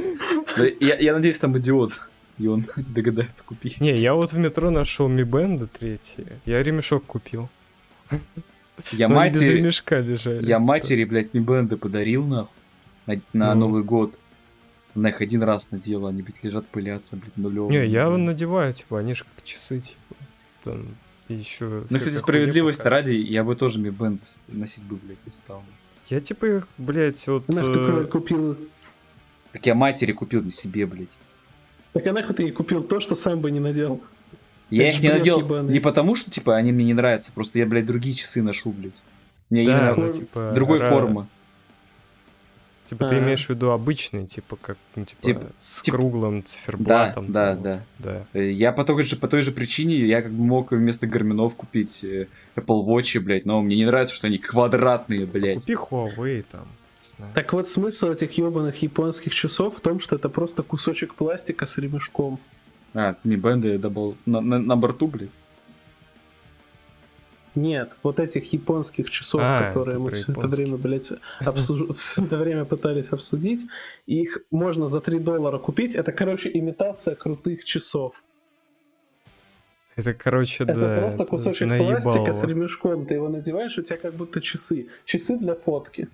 [0.80, 2.00] Я, я надеюсь, там идиот,
[2.38, 3.80] и он догадается купить.
[3.80, 6.26] Не, я вот в метро нашел Mi Band третий.
[6.46, 7.48] Я ремешок купил.
[8.92, 10.46] я Но они без матери, ремешка лежали.
[10.46, 12.52] я матери, блядь, ми бенды подарил, нахуй,
[13.06, 13.60] на, на Ну.
[13.60, 14.14] Новый год.
[14.96, 17.70] Она их один раз надела, они, блядь, лежат, пылятся, блядь, нулевым.
[17.70, 20.16] Не, я надеваю, типа, они же как часы, типа.
[20.64, 20.96] Там
[21.28, 21.84] еще.
[21.88, 25.62] Ну, кстати, справедливости ради, я бы тоже ми бенд носить бы, блядь, не стал.
[26.10, 27.46] Я типа их, блядь, вот.
[27.48, 28.56] Нахуй э, ты купил...
[29.52, 31.16] Так я матери купил, не себе, блядь.
[31.92, 34.00] Так а нахуй ты купил то, что сам бы не надел?
[34.70, 35.72] Я Это их не надел ебаный.
[35.72, 38.92] не потому, что, типа, они мне не нравятся, просто я, блядь, другие часы ношу, блядь.
[39.50, 40.52] Мне Да, именно ну, типа.
[40.54, 41.26] другой ра- формы.
[42.90, 43.18] Типа ты А.
[43.20, 47.30] имеешь в виду обычный, типа как, ну, типа, Тип- с тип- круглым циферблатом.
[47.32, 47.82] Да, да, вот.
[47.98, 48.26] да.
[48.32, 51.54] Э, Я по той, же, по той же причине, я как бы мог вместо гарминов
[51.54, 52.26] купить э,
[52.56, 55.60] Apple Watch, блядь, но мне не нравится, что они квадратные, блядь.
[55.60, 56.66] Купи Huawei там.
[57.02, 57.32] не знаю.
[57.34, 61.78] Так вот смысл этих ебаных японских часов в том, что это просто кусочек пластика с
[61.78, 62.38] ремешком.
[62.92, 65.30] А, Mi Band double на, на, на борту, блядь.
[67.54, 72.36] Нет, вот этих японских часов, А, которые мы все это время, блядь, обсуж- все это
[72.36, 73.66] время пытались обсудить,
[74.06, 75.94] их можно за 3 доллара купить.
[75.96, 78.22] Это, короче, имитация крутых часов.
[79.96, 81.00] Это, короче, Это да.
[81.00, 83.04] просто это кусочек пластика с ремешком.
[83.06, 84.86] Ты его надеваешь, у тебя как будто часы.
[85.04, 86.08] Часы для фотки.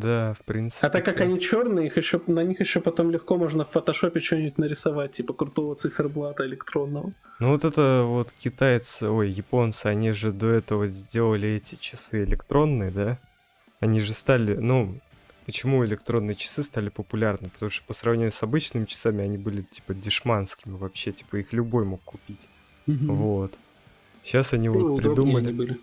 [0.00, 0.86] Да, в принципе.
[0.86, 4.20] А так как они черные, их еще, на них еще потом легко можно в фотошопе
[4.20, 7.12] что-нибудь нарисовать, типа крутого циферблата электронного.
[7.40, 12.90] Ну вот это вот китайцы, ой, японцы, они же до этого сделали эти часы электронные,
[12.90, 13.18] да?
[13.80, 15.00] Они же стали, ну,
[15.44, 17.50] почему электронные часы стали популярны?
[17.50, 21.84] Потому что по сравнению с обычными часами они были типа дешманскими вообще, типа их любой
[21.84, 22.48] мог купить.
[22.86, 23.52] Вот.
[24.22, 25.46] Сейчас они Ну, вот придумали.
[25.48, 25.80] они были.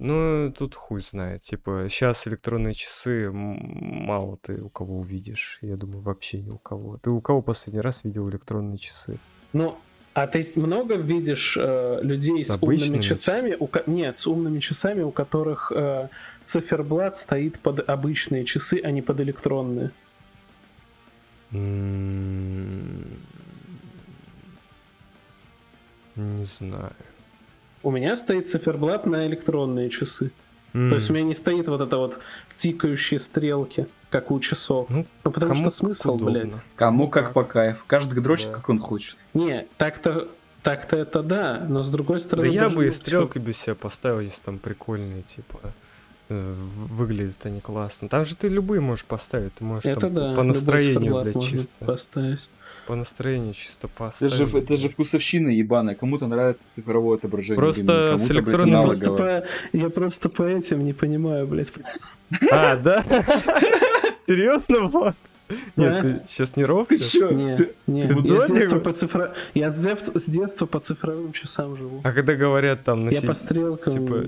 [0.00, 1.42] Ну, тут хуй знает.
[1.42, 5.58] Типа, сейчас электронные часы мало ты у кого увидишь.
[5.60, 6.96] Я думаю, вообще ни у кого.
[6.96, 9.18] Ты у кого последний раз видел электронные часы?
[9.52, 9.76] Ну,
[10.14, 13.54] а ты много видишь э, людей С с, умными часами?
[13.60, 16.08] У Нет, с умными часами, у которых э,
[16.44, 19.90] циферблат стоит под обычные часы, а не под электронные.
[21.52, 23.04] М,
[26.16, 26.94] Не знаю.
[27.82, 30.30] У меня стоит циферблат на электронные часы.
[30.72, 32.18] То есть у меня не стоит вот это вот
[32.54, 34.88] тикающие стрелки, как у часов.
[34.88, 36.30] Ну, Ну, потому кому что смысл, удобно.
[36.40, 36.54] блядь.
[36.76, 37.82] Кому Ну как по кайфу.
[37.88, 38.54] Каждый дрочит, Да.
[38.54, 39.16] как он хочет.
[39.34, 40.28] Не, так-то
[40.62, 42.46] так-то это да, но с другой Да стороны...
[42.46, 45.58] я даже бы и стрелкой бы себе поставил, если там прикольные, типа.
[46.28, 46.54] э,
[46.90, 48.08] Выглядят они классно.
[48.08, 49.54] Там же ты любые можешь поставить.
[49.54, 51.84] Ты можешь Это там да, по настроению, блядь, чисто.
[51.84, 52.48] поставить.
[52.90, 54.34] По настроению чисто Это поставить.
[54.34, 55.94] же, это же вкусовщина ебаная.
[55.94, 57.54] Кому-то нравится цифровое отображение.
[57.56, 61.72] Просто с электронным Я просто, по, я просто по этим не понимаю, блядь.
[62.50, 63.04] А, да?
[64.26, 65.14] Серьезно, Влад?
[65.48, 66.02] Нет, Да.
[66.02, 67.00] ты сейчас не Ты ровнешь?
[67.10, 67.30] чё?
[67.30, 69.34] Не, Ты- не, ты я, с детства по цифро...
[69.54, 72.00] я с, дев- с детства по цифровым часам живу.
[72.02, 74.24] А когда говорят там я носить, по стрелкам типа...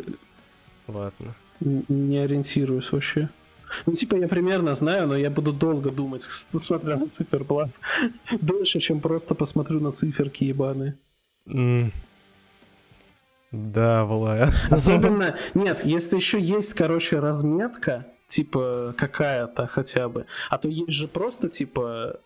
[0.86, 1.34] Ладно.
[1.60, 3.28] н- не ориентируюсь вообще.
[3.86, 6.22] Ну, типа, я примерно знаю, но я буду долго думать,
[6.60, 7.70] смотря на циферблат.
[8.40, 10.94] Дольше, чем просто посмотрю на циферки ебаные.
[11.48, 11.92] М.
[13.50, 14.54] Да, Влад.
[14.70, 21.06] Особенно, нет, если еще есть, короче, разметка, типа какая-то хотя бы, а то есть же
[21.06, 22.18] просто, типа,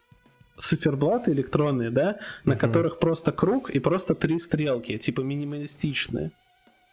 [0.59, 2.61] циферблаты электронные, да, на Мгм.
[2.61, 6.31] которых просто круг и просто три стрелки, типа минималистичные.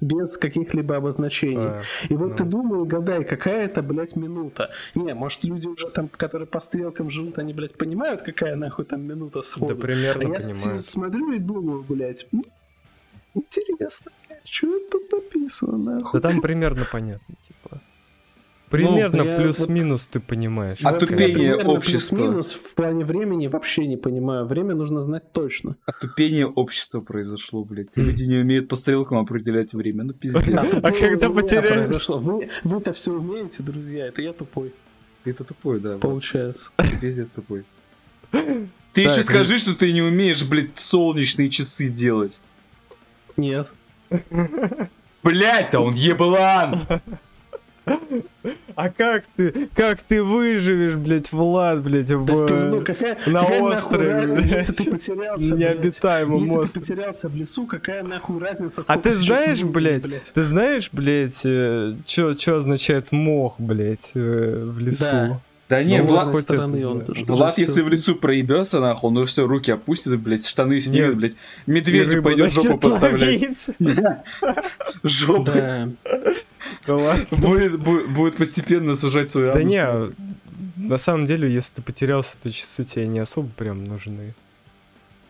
[0.01, 1.57] Без каких-либо обозначений.
[1.67, 2.35] А, И вот ну.
[2.35, 4.69] ты думаю, гадай, какая это, блядь, минута.
[4.95, 9.01] Не, может, люди уже там, которые по стрелкам живут, они, блядь, понимают, какая нахуй там
[9.01, 9.73] минута Да сходу.
[9.73, 10.81] а примерно я с- понимаю.
[10.83, 12.27] смотрю и думаю, блядь,
[13.33, 14.11] интересно,
[14.43, 16.19] что тут написано, нахуй?
[16.21, 17.79] Да там примерно понятно, типа.
[18.73, 20.79] Примерно я плюс-минус ты понимаешь.
[20.83, 22.15] А Вот тупение общества.
[22.15, 24.47] Плюс-минус в плане времени вообще не понимаю.
[24.47, 25.75] Время нужно знать точно.
[25.85, 27.95] Отупение общества произошло, блядь.
[27.95, 30.05] Люди не умеют по стрелкам определять время.
[30.05, 30.43] Ну, пиздец.
[30.47, 32.17] А тупое когда произошло.
[32.17, 34.73] Вы, вы-то все умеете, друзья, это я тупой,
[35.23, 35.97] Ты тупой, да.
[35.99, 36.71] получается.
[36.77, 37.65] Ты пиздец тупой.
[38.31, 42.39] Ты еще ну- скажи, что ты не умеешь, блядь, солнечные часы делать.
[43.37, 43.69] Нет.
[45.23, 46.81] Блядь-то он еблан!
[48.75, 53.41] А как ты, как ты выживешь, блядь, Влад, блядь, в, Да в пизду, какая, на
[53.41, 55.59] какая острове, блядь, если ты потерялся, блядь?
[55.59, 56.85] необитаемом Если ты острове.
[56.85, 61.37] потерялся в лесу, какая нахуй разница, А ты знаешь, времени, блядь, ты знаешь, блядь,
[62.07, 65.03] что означает мох, блядь, э, в лесу?
[65.03, 65.41] Да.
[65.69, 68.79] Да С не, Ну, Влад, хоть это стороны он тоже Влад, если в лесу проебется,
[68.79, 71.17] нахуй, он все, руки опустит, блядь, штаны снимет, Нет.
[71.17, 71.35] блядь,
[71.65, 73.69] медведю рыба пойдет жопу поставлять.
[75.03, 75.51] Жопу.
[76.87, 77.25] Ладно.
[77.31, 79.81] Будет, постепенно сужать свой Да не,
[80.75, 84.33] на самом деле, если ты потерялся, то часы тебе не особо прям нужны.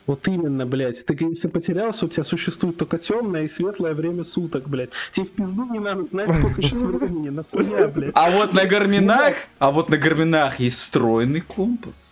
[0.05, 1.05] Вот именно, блядь.
[1.05, 4.89] Ты если потерялся, у тебя существует только темное и светлое время суток, блядь.
[5.11, 7.29] Тебе в пизду не надо знать, сколько сейчас времени.
[7.29, 8.11] Нахуя, блядь.
[8.13, 12.11] А вот на гарминах, а вот на гарминах есть встроенный компас.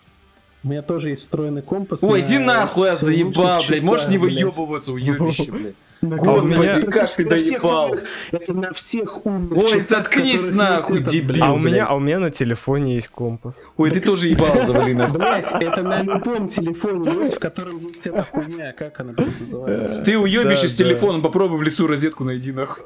[0.64, 2.02] У меня тоже есть встроенный компас.
[2.04, 3.82] Ой, на иди нахуй, я заебал, блядь.
[3.82, 5.74] Можешь не выебываться, уебище, блядь.
[6.02, 6.72] Господи, компасе.
[6.72, 7.86] как Практически ты доебал.
[7.90, 11.42] умных- Это на всех умных Ой, часах, заткнись нахуй, дебил.
[11.44, 13.60] А у меня, а у меня на телефоне есть компас.
[13.76, 15.18] Ой, ты тоже ебал завали нахуй.
[15.18, 20.02] Блять, это на любом телефоне есть, в котором есть эта хуйня, как она, называется?
[20.02, 20.84] Ты уебище Да, с да.
[20.84, 22.84] телефоном, попробуй в лесу розетку найди нахуй.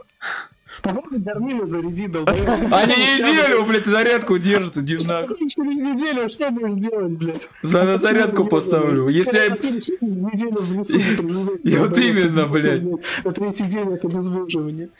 [1.18, 2.48] Гармины заряди, долбоёб.
[2.72, 5.48] Они неделю, блядь, зарядку держат, иди нахуй.
[5.48, 7.48] Через неделю что будешь делать, блядь?
[7.62, 9.08] За зарядку поставлю.
[9.08, 9.56] Если я...
[9.56, 10.98] Через неделю в лесу
[11.64, 12.82] И вот именно, блядь.
[13.24, 14.90] На третий день это безвыживание.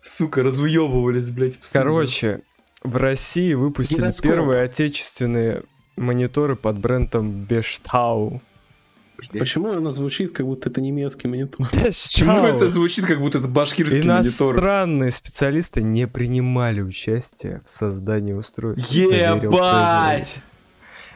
[0.00, 1.58] Сука, развыебывались, блядь.
[1.72, 2.42] Короче,
[2.82, 5.62] в России выпустили первые отечественные
[5.96, 8.40] мониторы под брендом Бештау.
[9.32, 11.68] Почему оно звучит, как будто это немецкий монитор?
[11.70, 14.54] Почему это звучит, как будто это башкирский монитор?
[14.54, 18.90] Иностранные специалисты не принимали участие в создании устройств.
[18.92, 19.56] заверил производитель.
[19.56, 20.38] Ебать!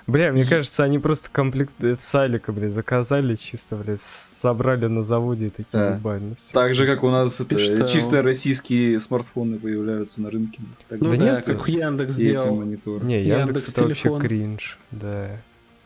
[0.09, 5.47] Бля, мне кажется, они просто комплект э, салика, блядь, заказали чисто, блядь, собрали на заводе
[5.47, 5.95] и такие, Да.
[5.95, 6.53] ебать, ну всё.
[6.53, 7.87] Так же, как у нас это, Пиштау.
[7.87, 10.59] чисто российские смартфоны появляются на рынке.
[10.89, 12.61] Так Ну Да да, нет, как Яндекс сделал.
[12.63, 12.75] Не,
[13.23, 14.21] Яндекс, Яндекс это вообще телефон.
[14.21, 15.41] кринж, да.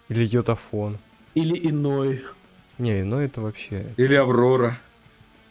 [0.09, 0.97] Или Йотафон.
[1.37, 2.22] Или иной.
[2.78, 3.87] Не, ну это вообще...
[3.99, 4.78] Или Аврора.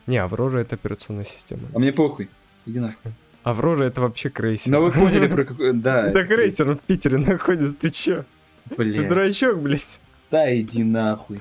[0.08, 1.62] Не, Аврора это операционная система.
[1.76, 2.28] А мне похуй.
[2.66, 3.12] Иди нахуй.
[3.44, 4.72] Аврора это вообще крейсер.
[4.72, 5.74] Но вы поняли про какой...
[5.74, 6.10] Да.
[6.10, 8.26] Да крейсер в Питере находится, ты чё?
[8.70, 9.08] Ты Блядь.
[9.08, 10.00] дурачок, блядь.
[10.32, 11.40] Да иди нахуй.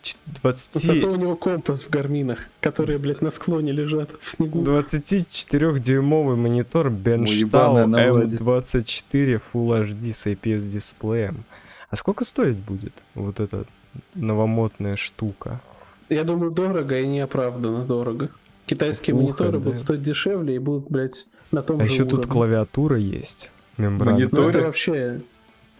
[0.00, 0.82] Ч- 20...
[0.82, 4.62] Зато у него компас в гарминах, которые, блядь, на склоне лежат в снегу.
[4.62, 8.40] 24-дюймовый монитор Benchtau ебаная наводит.
[8.40, 11.44] M24 Full HD с IPS дисплеем.
[11.90, 13.66] А сколько стоить будет вот эта
[14.14, 15.60] новомодная штука?
[16.08, 18.28] Я думаю, дорого и неоправданно дорого.
[18.66, 19.58] Китайские Слухай, мониторы да.
[19.58, 22.30] будут стоить дешевле и будут, блядь, на том А же еще тут уровне.
[22.30, 23.50] клавиатура есть.
[23.76, 24.12] Мембрана.
[24.12, 24.40] Монитор.
[24.40, 25.20] Ну это вообще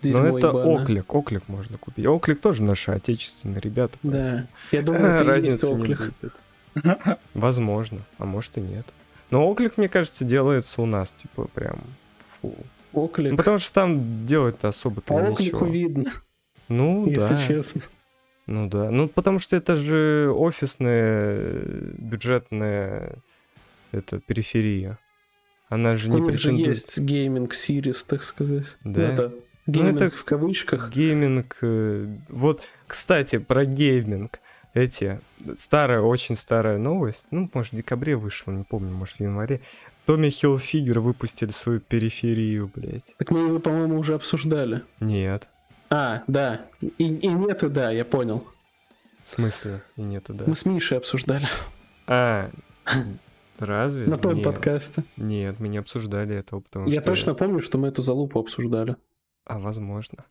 [0.02, 0.82] Но это ебаное.
[0.82, 2.06] Оклик, Оклик можно купить.
[2.06, 3.98] Оклик тоже наши отечественные ребята.
[4.02, 4.46] Да.
[4.72, 5.98] Я думаю, поэтому, это и есть Разницы не оклик.
[6.74, 7.18] будет.
[7.34, 8.86] Возможно, а может и нет.
[9.30, 11.80] Но Оклик, мне кажется, делается у нас, типа, прям
[12.40, 12.54] фу.
[12.92, 13.30] Оклик.
[13.32, 15.32] Ну, потому что там делать-то особо-то По ничего.
[15.32, 16.10] оклику видно,
[16.68, 17.46] Ну, если да.
[17.46, 17.82] честно.
[18.47, 18.90] Ну да.
[18.90, 23.16] Ну, потому что это же офисная, э, бюджетная
[23.93, 24.99] это, периферия.
[25.68, 28.76] Она же У не них же есть gaming series, так сказать.
[28.84, 29.01] Да?
[29.01, 29.32] Ну, это
[29.66, 30.90] Ну, гейминг это в кавычках.
[30.90, 31.59] Гейминг...
[31.62, 34.40] э, Вот, кстати, про гейминг.
[34.74, 35.20] Эти,
[35.55, 39.61] старая, очень старая новость, ну, может, в декабре вышла, не помню, может, в январе.
[40.07, 43.14] Tommy Hilfiger выпустили свою периферию, блядь.
[43.18, 44.82] Так мы его, по-моему, уже обсуждали.
[44.99, 45.49] Нет.
[45.95, 46.62] А, да.
[46.80, 48.47] И, и нет, и да, я понял.
[49.22, 49.82] В смысле?
[49.97, 50.45] И нет, да.
[50.47, 51.47] Мы с Мишей обсуждали
[52.07, 52.51] А,
[53.59, 54.07] разве?
[54.07, 55.05] на том подкасте.
[55.18, 57.11] Нет, мы не обсуждали этого, потому Я что...
[57.11, 58.97] точно помню, что мы эту залупу обсуждали.
[59.45, 60.24] А возможно.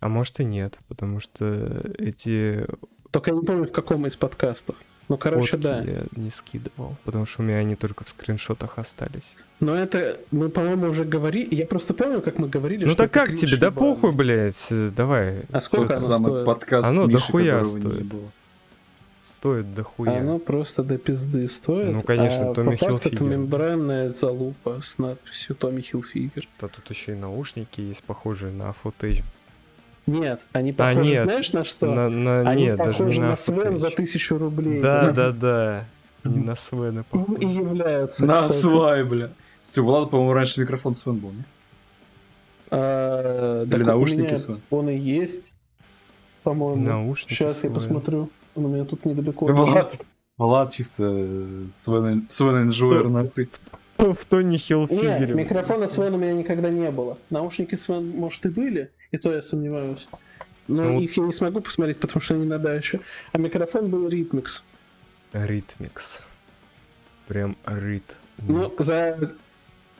[0.00, 2.66] А может и нет, потому что эти
[3.10, 4.76] Только я не помню, в каком из подкастов.
[5.08, 5.80] Ну, короче, фотки да.
[5.80, 9.34] я не скидывал, потому что у меня они только в скриншотах остались.
[9.60, 11.54] Но это мы, по-моему, уже говорили.
[11.54, 13.56] Я просто помню, как мы говорили, ну что так как тебе?
[13.56, 15.44] Да похуй, блядь, э, давай.
[15.50, 16.46] А сколько оно самый стоит?
[16.46, 18.04] подкаст Оно дохуя стоит.
[18.06, 18.30] было.
[19.22, 20.20] стоит дохуя.
[20.20, 21.92] Оно просто до пизды стоит.
[21.94, 23.26] Ну, конечно, а Томми по факту это Хилфигер.
[23.30, 26.46] мембранная залупа с надписью Томми Хилфигер.
[26.60, 29.20] Да тут еще и наушники есть, похожие на футейдж.
[30.08, 31.24] Нет, они похожи, нет.
[31.24, 31.86] знаешь, на что?
[31.92, 33.96] На, на- они нет, даже похожи не на на Свен за футейдж.
[33.96, 34.80] тысячу рублей.
[34.80, 35.16] Да, блядь.
[35.16, 35.84] да, да.
[36.30, 37.38] Не на Свена Им похоже.
[37.40, 38.52] И являются, На кстати.
[38.52, 39.30] свай, бля.
[39.62, 41.44] Кстати, у Влада, по-моему, раньше микрофон Свен был, не?
[42.70, 44.60] А, Или наушники меня Свен.
[44.70, 45.52] Он и есть,
[46.42, 46.82] по-моему.
[46.82, 47.74] наушники Сейчас я Свен.
[47.74, 48.30] посмотрю.
[48.54, 49.46] Он у меня тут недалеко.
[49.46, 49.96] Влад,
[50.36, 53.48] Влад чисто э, Свен Свен Enjoyer, нахуй.
[53.98, 55.34] В Тони Нет, Хилфигере.
[55.34, 57.18] микрофона Свен у меня никогда не было.
[57.30, 60.08] Наушники Свен, может, и были, и то я сомневаюсь.
[60.66, 63.00] Но Ну вот- их я не смогу посмотреть, потому что они на даче.
[63.32, 64.62] А микрофон был Ритмикс.
[65.32, 66.22] Ритмикс.
[67.26, 68.16] Прям рит.
[68.38, 69.34] Ну, за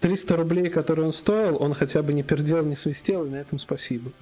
[0.01, 3.59] 300 рублей, которые он стоил, он хотя бы не пердел, не свистел, и на этом
[3.59, 4.13] спасибо.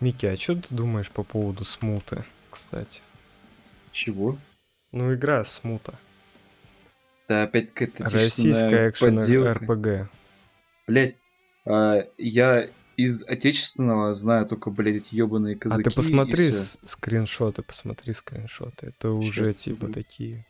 [0.00, 3.02] Микки, а что ты думаешь по поводу смуты, кстати?
[3.92, 4.38] Чего?
[4.92, 5.94] Ну, игра смута.
[7.28, 9.18] Да опять какая-то Российская экшен.
[9.18, 10.10] РПГ.
[10.86, 11.16] Блять,
[12.16, 12.68] я
[13.04, 15.82] из отечественного знаю только, блядь, эти ебаные А казаки.
[15.84, 18.88] ты посмотри с- скриншоты, посмотри скриншоты.
[18.88, 19.94] Это уже типа будет?
[19.94, 20.44] такие.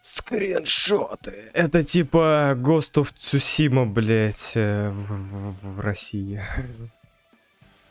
[0.00, 1.50] Скриншоты!
[1.52, 6.42] Это типа Ghost of Tsushima, блять, в, в- в России.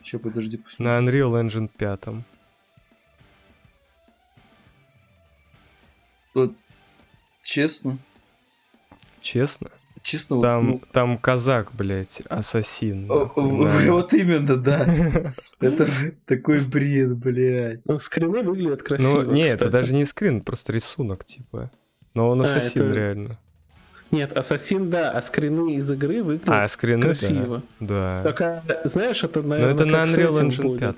[0.02, 0.86] Че, подожди, посмотрю.
[0.86, 2.24] На Unreal Engine 5.
[6.34, 6.54] Вот,
[7.44, 7.98] честно,
[9.22, 9.72] Честно?
[10.04, 13.10] Честно, вот, Там, ну, там казак, блять, ассасин.
[13.12, 15.34] о- на- вот именно, да.
[15.60, 15.88] Это
[16.26, 17.86] такой бред, блядь.
[17.88, 21.72] Ну, скрины выглядят красиво, Ну, не, это даже не скрин, просто рисунок, типа.
[22.14, 23.38] Но он А, ассасин, реально.
[24.10, 27.08] Нет, Ассасин, да, а скрины из игры выглядят А, скрины, да.
[27.10, 27.64] красиво.
[27.82, 28.22] Да.
[28.24, 30.80] Только, знаешь, это, Но наверное, это на Unreal этим Engine будет.
[30.80, 30.96] 5.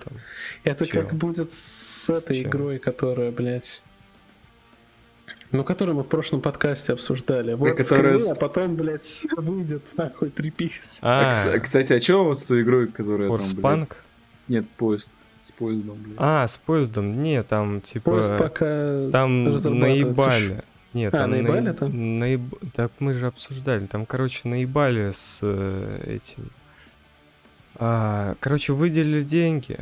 [0.63, 1.01] Это Чё?
[1.01, 2.49] как будет с С этой чем?
[2.51, 3.81] игрой, которая, блядь...
[5.51, 7.53] Ну, которую мы в прошлом подкасте обсуждали.
[7.53, 10.99] Вот которая скрины, с- а потом, блядь, выйдет нахуй три пикселя.
[11.01, 13.97] А, А, кс- кстати, а чё вот с той игрой, которая там?
[14.47, 15.11] Нет, поезд.
[15.41, 16.17] С поездом, блядь.
[16.19, 17.23] А, с поездом?
[17.23, 18.11] Не, там типа...
[18.11, 19.09] Поезд пока...
[19.11, 20.63] Там наебали.
[20.93, 21.89] Нет, А, там наебали наеб- там?
[22.19, 23.85] наеб- Так мы же обсуждали.
[23.87, 26.49] Там, короче, наебали с э, этим.
[27.75, 29.77] А, короче, выделили деньги.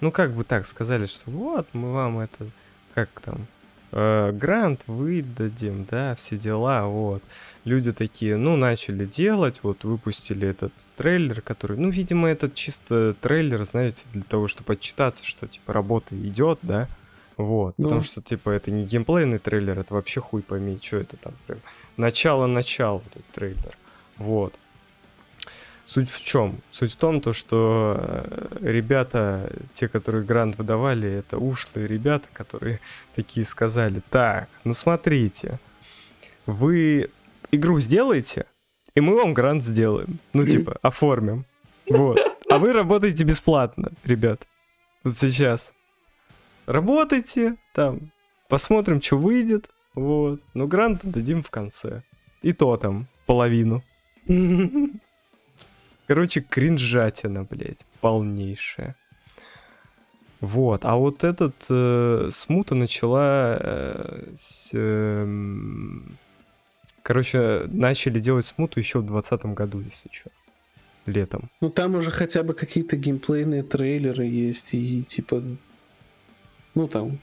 [0.00, 2.46] Ну, как бы так сказали, что вот, мы вам это...
[2.94, 3.46] Как там?
[3.92, 7.22] Э, грант выдадим, да, все дела, вот.
[7.64, 13.64] Люди такие, ну, начали делать, вот, выпустили этот трейлер, который, ну, видимо, этот чисто трейлер,
[13.64, 16.88] знаете, для того, чтобы отчитаться, что, типа, работа идет, да,
[17.36, 17.84] вот, Ну.
[17.84, 21.60] потому что, типа, это не геймплейный трейлер, это вообще хуй пойми, что это там, прям,
[21.96, 23.76] начало-начало трейлер,
[24.18, 24.54] вот.
[25.92, 26.62] Суть в чем?
[26.70, 32.80] Суть в том, то, что э, ребята, те, которые грант выдавали, это ушлые ребята, которые
[33.14, 35.60] такие сказали, так, ну смотрите,
[36.46, 37.10] вы
[37.50, 38.46] игру сделаете,
[38.94, 40.18] и мы вам грант сделаем.
[40.32, 41.44] Ну, типа, оформим.
[41.90, 42.18] Вот.
[42.48, 44.46] А вы работаете бесплатно, ребят.
[45.04, 45.74] Вот сейчас.
[46.64, 48.12] Работайте, там,
[48.48, 49.68] посмотрим, что выйдет.
[49.94, 50.40] Вот.
[50.54, 52.02] Но грант дадим в конце.
[52.40, 53.82] И то там, половину.
[56.12, 58.96] Короче, кринжатина, блядь, полнейшая.
[60.42, 66.18] Вот, а вот этот э, смута начала э, с, эм,
[67.02, 70.28] Короче, начали делать смуту еще в 2020 году, если что.
[71.06, 71.50] Летом.
[71.62, 75.42] Ну, там уже хотя бы какие-то геймплейные трейлеры есть, и типа...
[76.74, 77.20] Ну, там...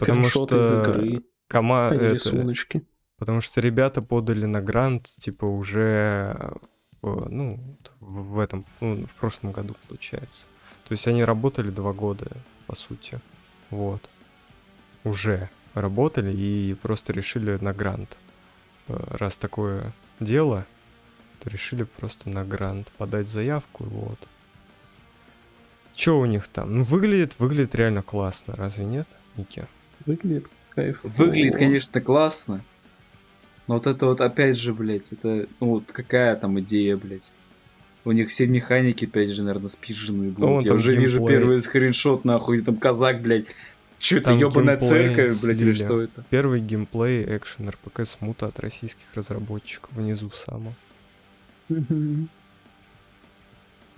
[0.00, 1.88] Потому скриншоты из что игры, Кома...
[1.90, 2.86] а это- рисуночки.
[3.18, 6.52] Потому что ребята подали на грант, типа, уже, э,
[7.02, 10.46] ну, вот в этом, ну, в прошлом году, получается.
[10.84, 12.30] То есть они работали два года,
[12.66, 13.20] по сути.
[13.70, 14.08] Вот.
[15.04, 18.18] Уже работали и просто решили на грант.
[18.88, 20.66] Э, Раз такое дело,
[21.40, 24.28] то решили просто на грант подать заявку, вот.
[25.94, 26.78] Че у них там?
[26.78, 29.66] Ну, выглядит, выглядит реально классно, разве нет, Ники?
[30.04, 31.00] Выглядит кайф.
[31.02, 32.64] Выглядит, конечно, классно.
[33.66, 37.30] Но вот это вот опять же, блядь, это, ну вот какая там идея, блядь.
[38.04, 40.32] У них все механики, опять же, наверное, спижены.
[40.38, 41.38] Ну, Я уже вижу геймплей.
[41.38, 43.46] первый скриншот, нахуй, там казак, блядь.
[43.98, 46.24] Че это, ебаная церковь, блядь, или что это?
[46.30, 50.74] Первый геймплей экшен РПК смута от российских разработчиков внизу само.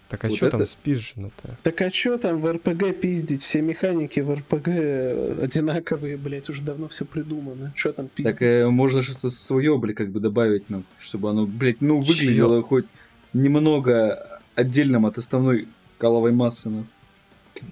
[0.09, 1.59] Так а Вот что там это- спизжено-то?
[1.63, 3.43] Так а чё там в РПГ пиздить?
[3.43, 7.73] Все механики в РПГ одинаковые, блять, уже давно все придумано.
[7.77, 8.33] Чё там пиздить?
[8.33, 12.63] Так э, можно что-то свое, блядь, как бы добавить нам, чтобы оно, блядь, ну, выглядело
[12.63, 12.87] хоть
[13.35, 16.87] немного отдельным от основной каловой массы, ну.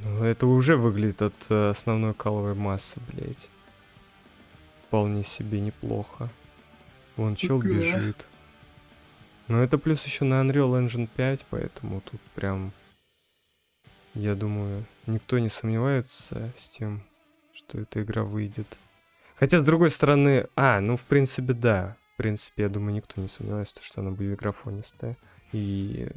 [0.04, 3.48] Ну, это уже выглядит от э, основной каловой массы, блядь.
[4.88, 6.28] Вполне себе неплохо.
[7.16, 8.26] Вон чел бежит.
[9.48, 12.72] Но это плюс еще на Unreal Engine 5, поэтому тут прям...
[14.14, 17.02] Я думаю, никто не сомневается с тем,
[17.52, 18.78] что эта игра выйдет.
[19.36, 20.48] Хотя, с другой стороны...
[20.56, 21.96] А, ну, в принципе, да.
[22.14, 25.16] В принципе, я думаю, никто не сомневается, что она будет графонистая.
[25.52, 26.08] И,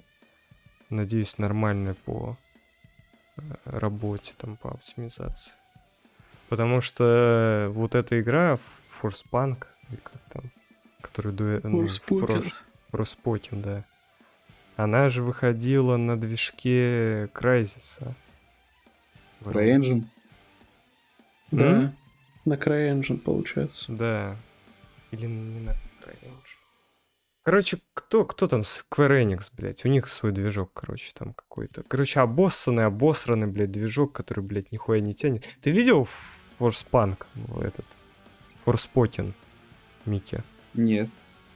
[0.89, 2.37] надеюсь, нормальная по
[3.35, 5.53] э, работе, там, по оптимизации.
[6.47, 8.57] Потому что вот эта игра,
[9.01, 10.51] Forspank, или как там,
[11.01, 11.59] которую дуэ...
[11.63, 12.25] ну, в Forspoken.
[12.25, 12.53] прош-
[12.91, 13.83] Forspoken, да.
[14.75, 18.01] Она же выходила на движке Crysis.
[19.43, 20.05] Про Engine.
[21.51, 21.65] Да.
[21.65, 21.95] М?
[22.45, 23.91] На CryEngine, получается.
[23.91, 24.37] Да.
[25.11, 25.71] Или не на
[26.01, 26.59] CryEngine.
[27.43, 29.83] Короче, кто, кто там Square Enix, блядь?
[29.85, 31.83] У них свой движок, короче, там какой-то.
[31.83, 35.45] Короче, обоссанный, обосранный, блядь, движок, который, блядь, нихуя не тянет.
[35.61, 36.07] Ты видел
[36.59, 37.25] Forcepunk,
[37.61, 37.85] этот?
[38.65, 39.33] Forspoken,
[40.05, 40.43] Микки?
[40.73, 41.09] Нет.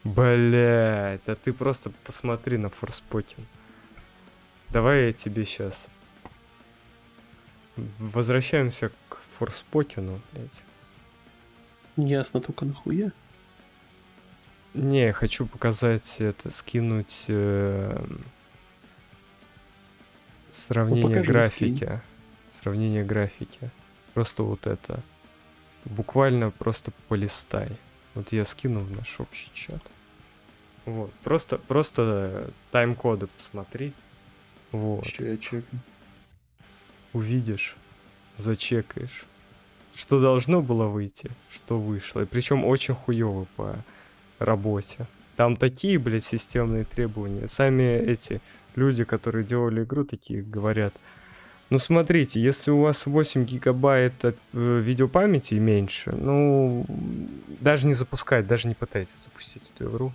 [0.04, 3.44] Блять, да ты просто посмотри на Forspoken.
[4.70, 5.88] Давай я тебе сейчас.
[8.00, 10.64] Возвращаемся к Форспокену, блядь.
[11.96, 13.12] Ясно только нахуя.
[14.74, 18.06] Не, я хочу показать это, скинуть э,
[20.50, 22.02] сравнение покажи, графики.
[22.50, 23.70] Сравнение графики.
[24.14, 25.02] Просто вот это.
[25.86, 27.78] Буквально просто полистай.
[28.16, 29.82] Вот я скину в наш общий чат.
[30.86, 31.12] Вот.
[31.24, 33.94] Просто, просто тайм-коды посмотри.
[34.72, 35.06] Вот.
[35.06, 35.80] Че я чекну.
[37.14, 37.76] увидишь,
[38.36, 39.26] зачекаешь.
[39.94, 42.22] Что должно было выйти, что вышло.
[42.22, 43.76] И причем очень хуево по
[44.40, 45.06] работе.
[45.36, 47.48] Там такие, блядь, системные требования.
[47.48, 48.42] Сами эти
[48.76, 50.94] люди, которые делали игру, такие говорят.
[51.70, 56.86] Ну, смотрите, если у вас 8 гигабайт э, видеопамяти и меньше, ну,
[57.62, 60.14] даже не запускать, даже не пытайтесь запустить эту игру.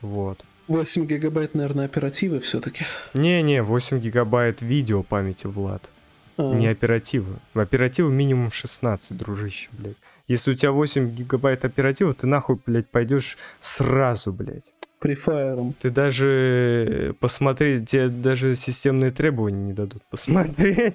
[0.00, 0.44] Вот.
[0.68, 2.84] 8 гигабайт, наверное, оперативы все-таки.
[3.14, 5.90] Не-не, 8 гигабайт видеопамяти, Влад.
[6.36, 7.36] А, Не оперативы.
[7.54, 9.96] Оперативы минимум 16, дружище, блядь.
[10.28, 14.72] Если у тебя 8 гигабайт оператива, ты нахуй, блядь, пойдешь сразу, блядь.
[15.00, 15.74] Префайром.
[15.80, 20.94] Ты даже посмотреть, тебе даже системные требования не дадут посмотреть.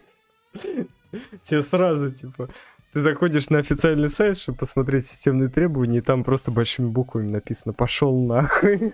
[1.43, 2.49] Тебе сразу, типа,
[2.95, 7.73] ты заходишь на официальный сайт, чтобы посмотреть системные требования, и там просто большими буквами написано
[7.73, 8.93] «Пошел нахуй».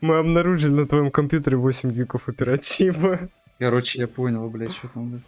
[0.00, 3.28] Мы обнаружили на твоем компьютере 8 гигов оператива.
[3.58, 5.10] Короче, я понял, блядь, что там.
[5.10, 5.22] блядь.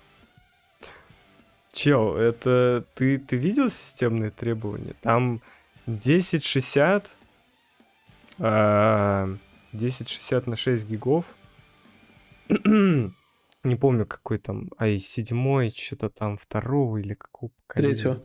[1.71, 4.95] Чел, это ты, ты видел системные требования?
[5.03, 5.43] Там
[5.85, 7.11] 1060,
[8.39, 9.37] а,
[9.75, 11.27] 1060 на 6 гигов.
[13.65, 17.95] Не помню, какой там, а и седьмой, что-то там второго или какого поколения.
[17.95, 18.23] Третьего.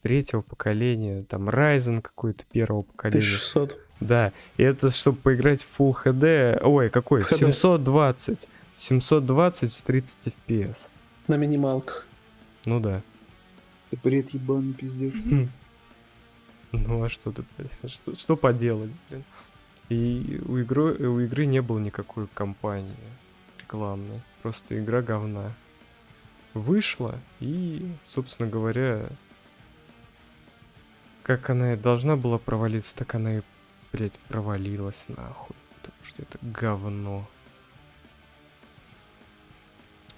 [0.00, 3.20] Третьего поколения, там Ryzen какой-то первого поколения.
[3.20, 3.78] 1600.
[4.00, 7.52] Да, и это чтобы поиграть в Full HD, ой, какой, в HD.
[7.52, 10.76] 720, 720 в 30 FPS.
[11.28, 12.06] На минималках.
[12.64, 13.02] Ну да.
[13.90, 15.14] Ты бред ебаный, пиздец.
[16.72, 19.24] Ну а что ты, блядь, что, что поделать, блин?
[19.90, 22.96] И у игры, у игры не было никакой кампании
[23.60, 24.22] рекламной.
[24.42, 25.52] Просто игра говна.
[26.52, 29.08] Вышла и, собственно говоря,
[31.22, 33.42] как она и должна была провалиться, так она и,
[33.92, 35.56] блядь, провалилась нахуй.
[35.80, 37.28] Потому что это говно.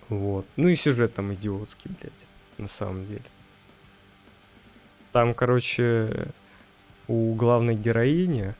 [0.08, 0.46] Вот.
[0.56, 2.26] Ну и сюжет там идиотский, блядь,
[2.58, 3.24] на самом деле.
[5.12, 6.32] Там, короче,
[7.06, 8.54] у главной героини...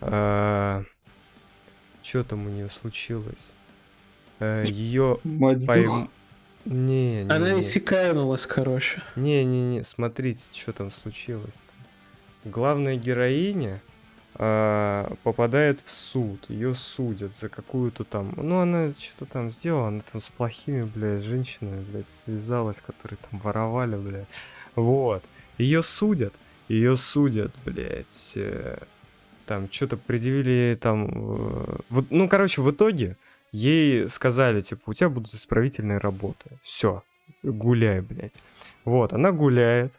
[0.00, 0.84] что
[2.24, 3.52] там у нее случилось?
[4.64, 6.08] Ее Мать сдохла.
[6.64, 7.60] Не, не, Она не.
[7.60, 9.02] иссяканулась, короче.
[9.16, 12.48] Не-не-не, смотрите, что там случилось-то.
[12.48, 13.80] Главная героиня
[14.34, 18.32] а, попадает в суд, ее судят за какую-то там...
[18.36, 23.40] Ну, она что-то там сделала, она там с плохими, блядь, женщинами, блядь, связалась, которые там
[23.40, 24.28] воровали, блядь.
[24.76, 25.22] Вот.
[25.58, 26.34] Ее судят,
[26.68, 28.32] ее судят, блядь.
[28.36, 28.78] э,
[29.46, 31.08] Там что-то предъявили там...
[31.12, 33.16] э, Вот, ну, короче, в итоге
[33.52, 36.58] ей сказали, типа, у тебя будут исправительные работы.
[36.62, 37.02] Все,
[37.42, 38.34] гуляй, блядь.
[38.84, 39.98] Вот, она гуляет,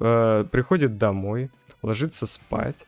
[0.00, 1.50] э, приходит домой,
[1.82, 2.86] ложится спать.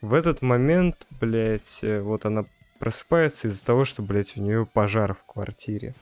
[0.00, 2.44] В этот момент, блядь, э, вот она
[2.78, 5.94] просыпается из-за того, что, блядь, у нее пожар в квартире.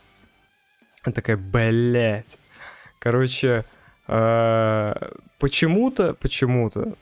[1.05, 2.39] Она такая, блядь.
[2.99, 3.65] Короче,
[4.09, 4.95] э,
[5.39, 6.97] почему-то, почему-то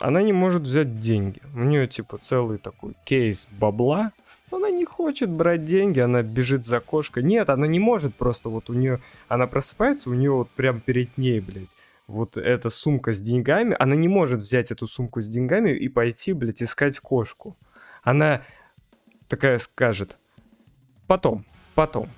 [0.00, 1.40] она не может взять деньги.
[1.54, 4.12] У нее, типа, целый такой кейс бабла,
[4.50, 7.22] она не хочет брать деньги, она бежит за кошкой.
[7.22, 11.16] Нет, она не может просто, вот у нее, она просыпается, у нее вот прям перед
[11.18, 11.76] ней, блядь,
[12.06, 16.32] вот эта сумка с деньгами, она не может взять эту сумку с деньгами и пойти,
[16.32, 17.56] блядь, искать кошку.
[18.02, 18.42] Она
[19.28, 20.16] такая скажет,
[21.06, 21.44] потом,
[21.74, 22.08] потом.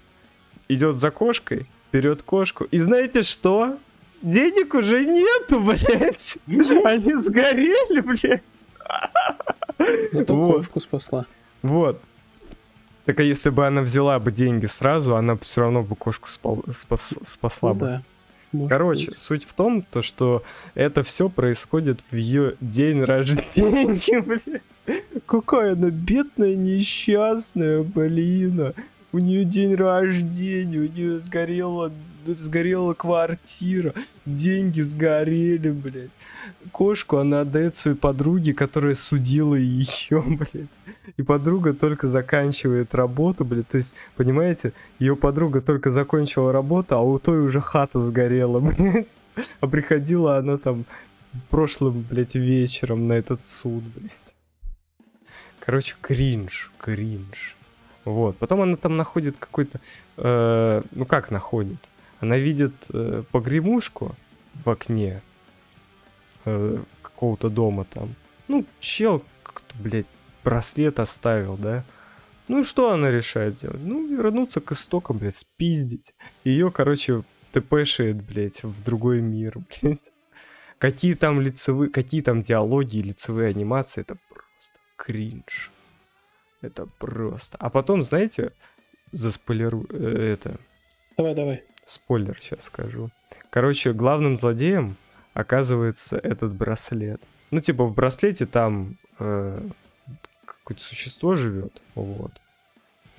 [0.68, 3.78] Идет за кошкой, берет кошку, и знаете что?
[4.22, 6.38] Денег уже нету, блядь.
[6.84, 8.42] Они сгорели, блядь.
[10.12, 10.56] Зато Вот.
[10.56, 11.26] кошку спасла.
[11.62, 12.00] Вот.
[13.10, 16.62] Так а если бы она взяла бы деньги сразу, она все равно бы кошку спал-
[16.70, 17.86] спас- спасла Ну бы.
[17.86, 18.02] да.
[18.52, 19.18] может Короче, быть.
[19.18, 20.44] суть в том, то, что
[20.76, 24.60] это все происходит в ее день рождения, блин.
[25.26, 28.74] Какая она бедная, несчастная, блин.
[29.12, 31.92] У нее день рождения, у нее сгорела,
[32.26, 33.92] сгорела квартира,
[34.24, 36.10] деньги сгорели, блядь.
[36.70, 40.68] Кошку она отдает своей подруге, которая судила ее, блядь.
[41.16, 43.66] И подруга только заканчивает работу, блядь.
[43.66, 49.08] То есть, понимаете, ее подруга только закончила работу, а у той уже хата сгорела, блядь.
[49.60, 50.84] А приходила она там
[51.48, 54.12] прошлым, блядь, вечером на этот суд, блядь.
[55.58, 57.56] Короче, кринж, кринж.
[58.10, 58.36] Вот.
[58.38, 59.80] Потом она там находит какой-то...
[60.16, 61.88] э, ну как находит?
[62.20, 64.14] Она видит э, погремушку
[64.64, 65.22] в окне
[66.44, 68.14] э, какого-то дома там.
[68.48, 70.06] Ну, чел, как-то, блядь,
[70.44, 71.84] браслет оставил, да?
[72.48, 73.80] Ну и что она решает делать?
[73.80, 76.14] Ну, вернуться к истокам, блядь, спиздить.
[76.44, 80.12] Ее, короче, тпшает, блядь, в другой мир, блядь.
[80.78, 85.70] Какие там лицевые, какие там диалоги и лицевые анимации, это просто кринж.
[86.62, 87.56] Это просто.
[87.58, 88.52] А потом, знаете,
[89.12, 89.86] заспойлеру...
[89.90, 90.58] э, это...
[91.16, 91.64] Давай, давай.
[91.86, 93.10] Спойлер сейчас скажу.
[93.50, 94.96] Короче, главным злодеем
[95.34, 97.20] оказывается этот браслет.
[97.50, 99.60] Ну, типа, в браслете там э,
[100.44, 101.80] какое-то существо живет.
[101.94, 102.32] Вот.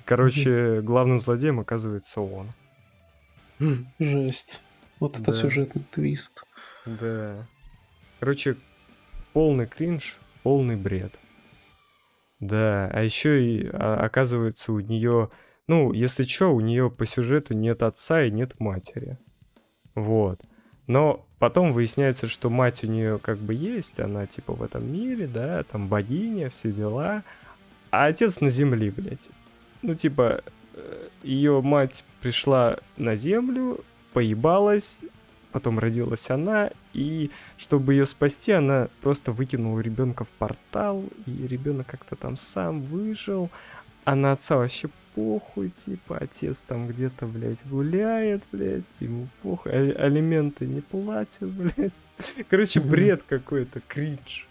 [0.04, 2.52] Короче, главным злодеем оказывается он.
[3.98, 4.60] Жесть.
[5.00, 5.32] Вот это Да.
[5.32, 6.44] сюжетный твист.
[6.86, 7.46] Да.
[8.20, 8.56] Короче,
[9.32, 11.18] полный кринж, полный бред.
[12.42, 15.30] Да, а еще и а, оказывается у нее,
[15.68, 19.16] ну, если что, у нее по сюжету нет отца и нет матери.
[19.94, 20.40] Вот.
[20.88, 25.28] Но потом выясняется, что мать у нее как бы есть, она типа в этом мире,
[25.28, 27.22] да, там богиня, все дела.
[27.92, 29.30] А отец на земле, блядь.
[29.82, 30.42] Ну, типа,
[31.22, 34.98] ее мать пришла на землю, поебалась,
[35.52, 41.86] потом родилась она, и чтобы ее спасти, она просто выкинула ребенка в портал, и ребенок
[41.86, 43.50] как-то там сам выжил,
[44.04, 50.04] а на отца вообще похуй, типа, отец там где-то, блядь, гуляет, блядь, ему похуй, а-
[50.06, 51.92] алименты не платят, блядь.
[52.48, 54.48] Короче, бред какой-то, кринж.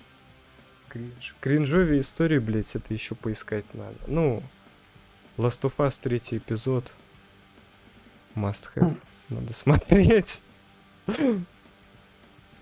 [0.90, 1.36] Кринж.
[1.40, 3.96] Кринжовые истории, блядь, это еще поискать надо.
[4.08, 4.44] Ну,
[5.38, 6.94] Last of Us третий эпизод.
[8.36, 8.96] Must have.
[9.30, 10.42] Надо смотреть.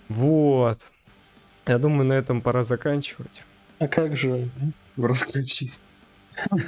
[0.08, 0.92] Вот.
[1.66, 3.46] Я думаю, на этом пора заканчивать.
[3.78, 4.50] А как же?
[4.98, 5.82] Расключись.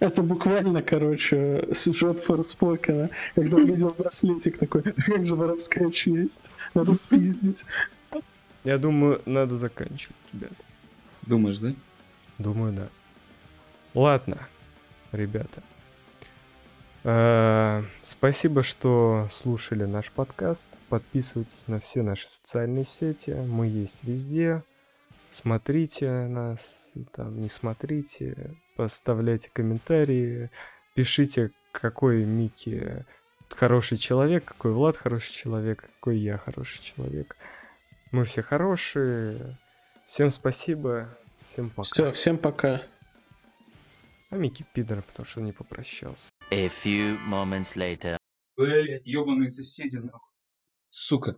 [0.00, 6.94] Это буквально, короче, сюжет Форспокена, когда увидел браслетик такой, «А как же воровская честь, надо
[6.94, 7.64] спиздить.
[8.64, 10.52] Я думаю, надо заканчивать, ребят.
[11.26, 11.74] Думаешь, да?
[12.38, 12.88] Думаю, да.
[13.92, 14.38] Ладно,
[15.12, 15.62] ребята.
[17.02, 20.68] Э, Спасибо, что слушали наш подкаст.
[20.88, 23.30] Подписывайтесь на все наши социальные сети.
[23.30, 24.62] Мы есть везде.
[25.30, 30.50] Смотрите нас, там не смотрите, поставляйте комментарии,
[30.94, 33.06] пишите, какой Микки
[33.48, 37.36] хороший человек, какой Влад хороший человек, какой я хороший человек.
[38.10, 39.56] Мы все хорошие.
[40.04, 41.16] Всем спасибо.
[41.44, 41.84] Всем пока.
[41.84, 42.82] Все, всем пока.
[44.30, 46.30] А Микки пидор, потому что не попрощался.
[46.52, 48.16] A few moments later.
[48.56, 50.34] Блять, ебаные соседи, нахуй.
[50.90, 51.36] Сука.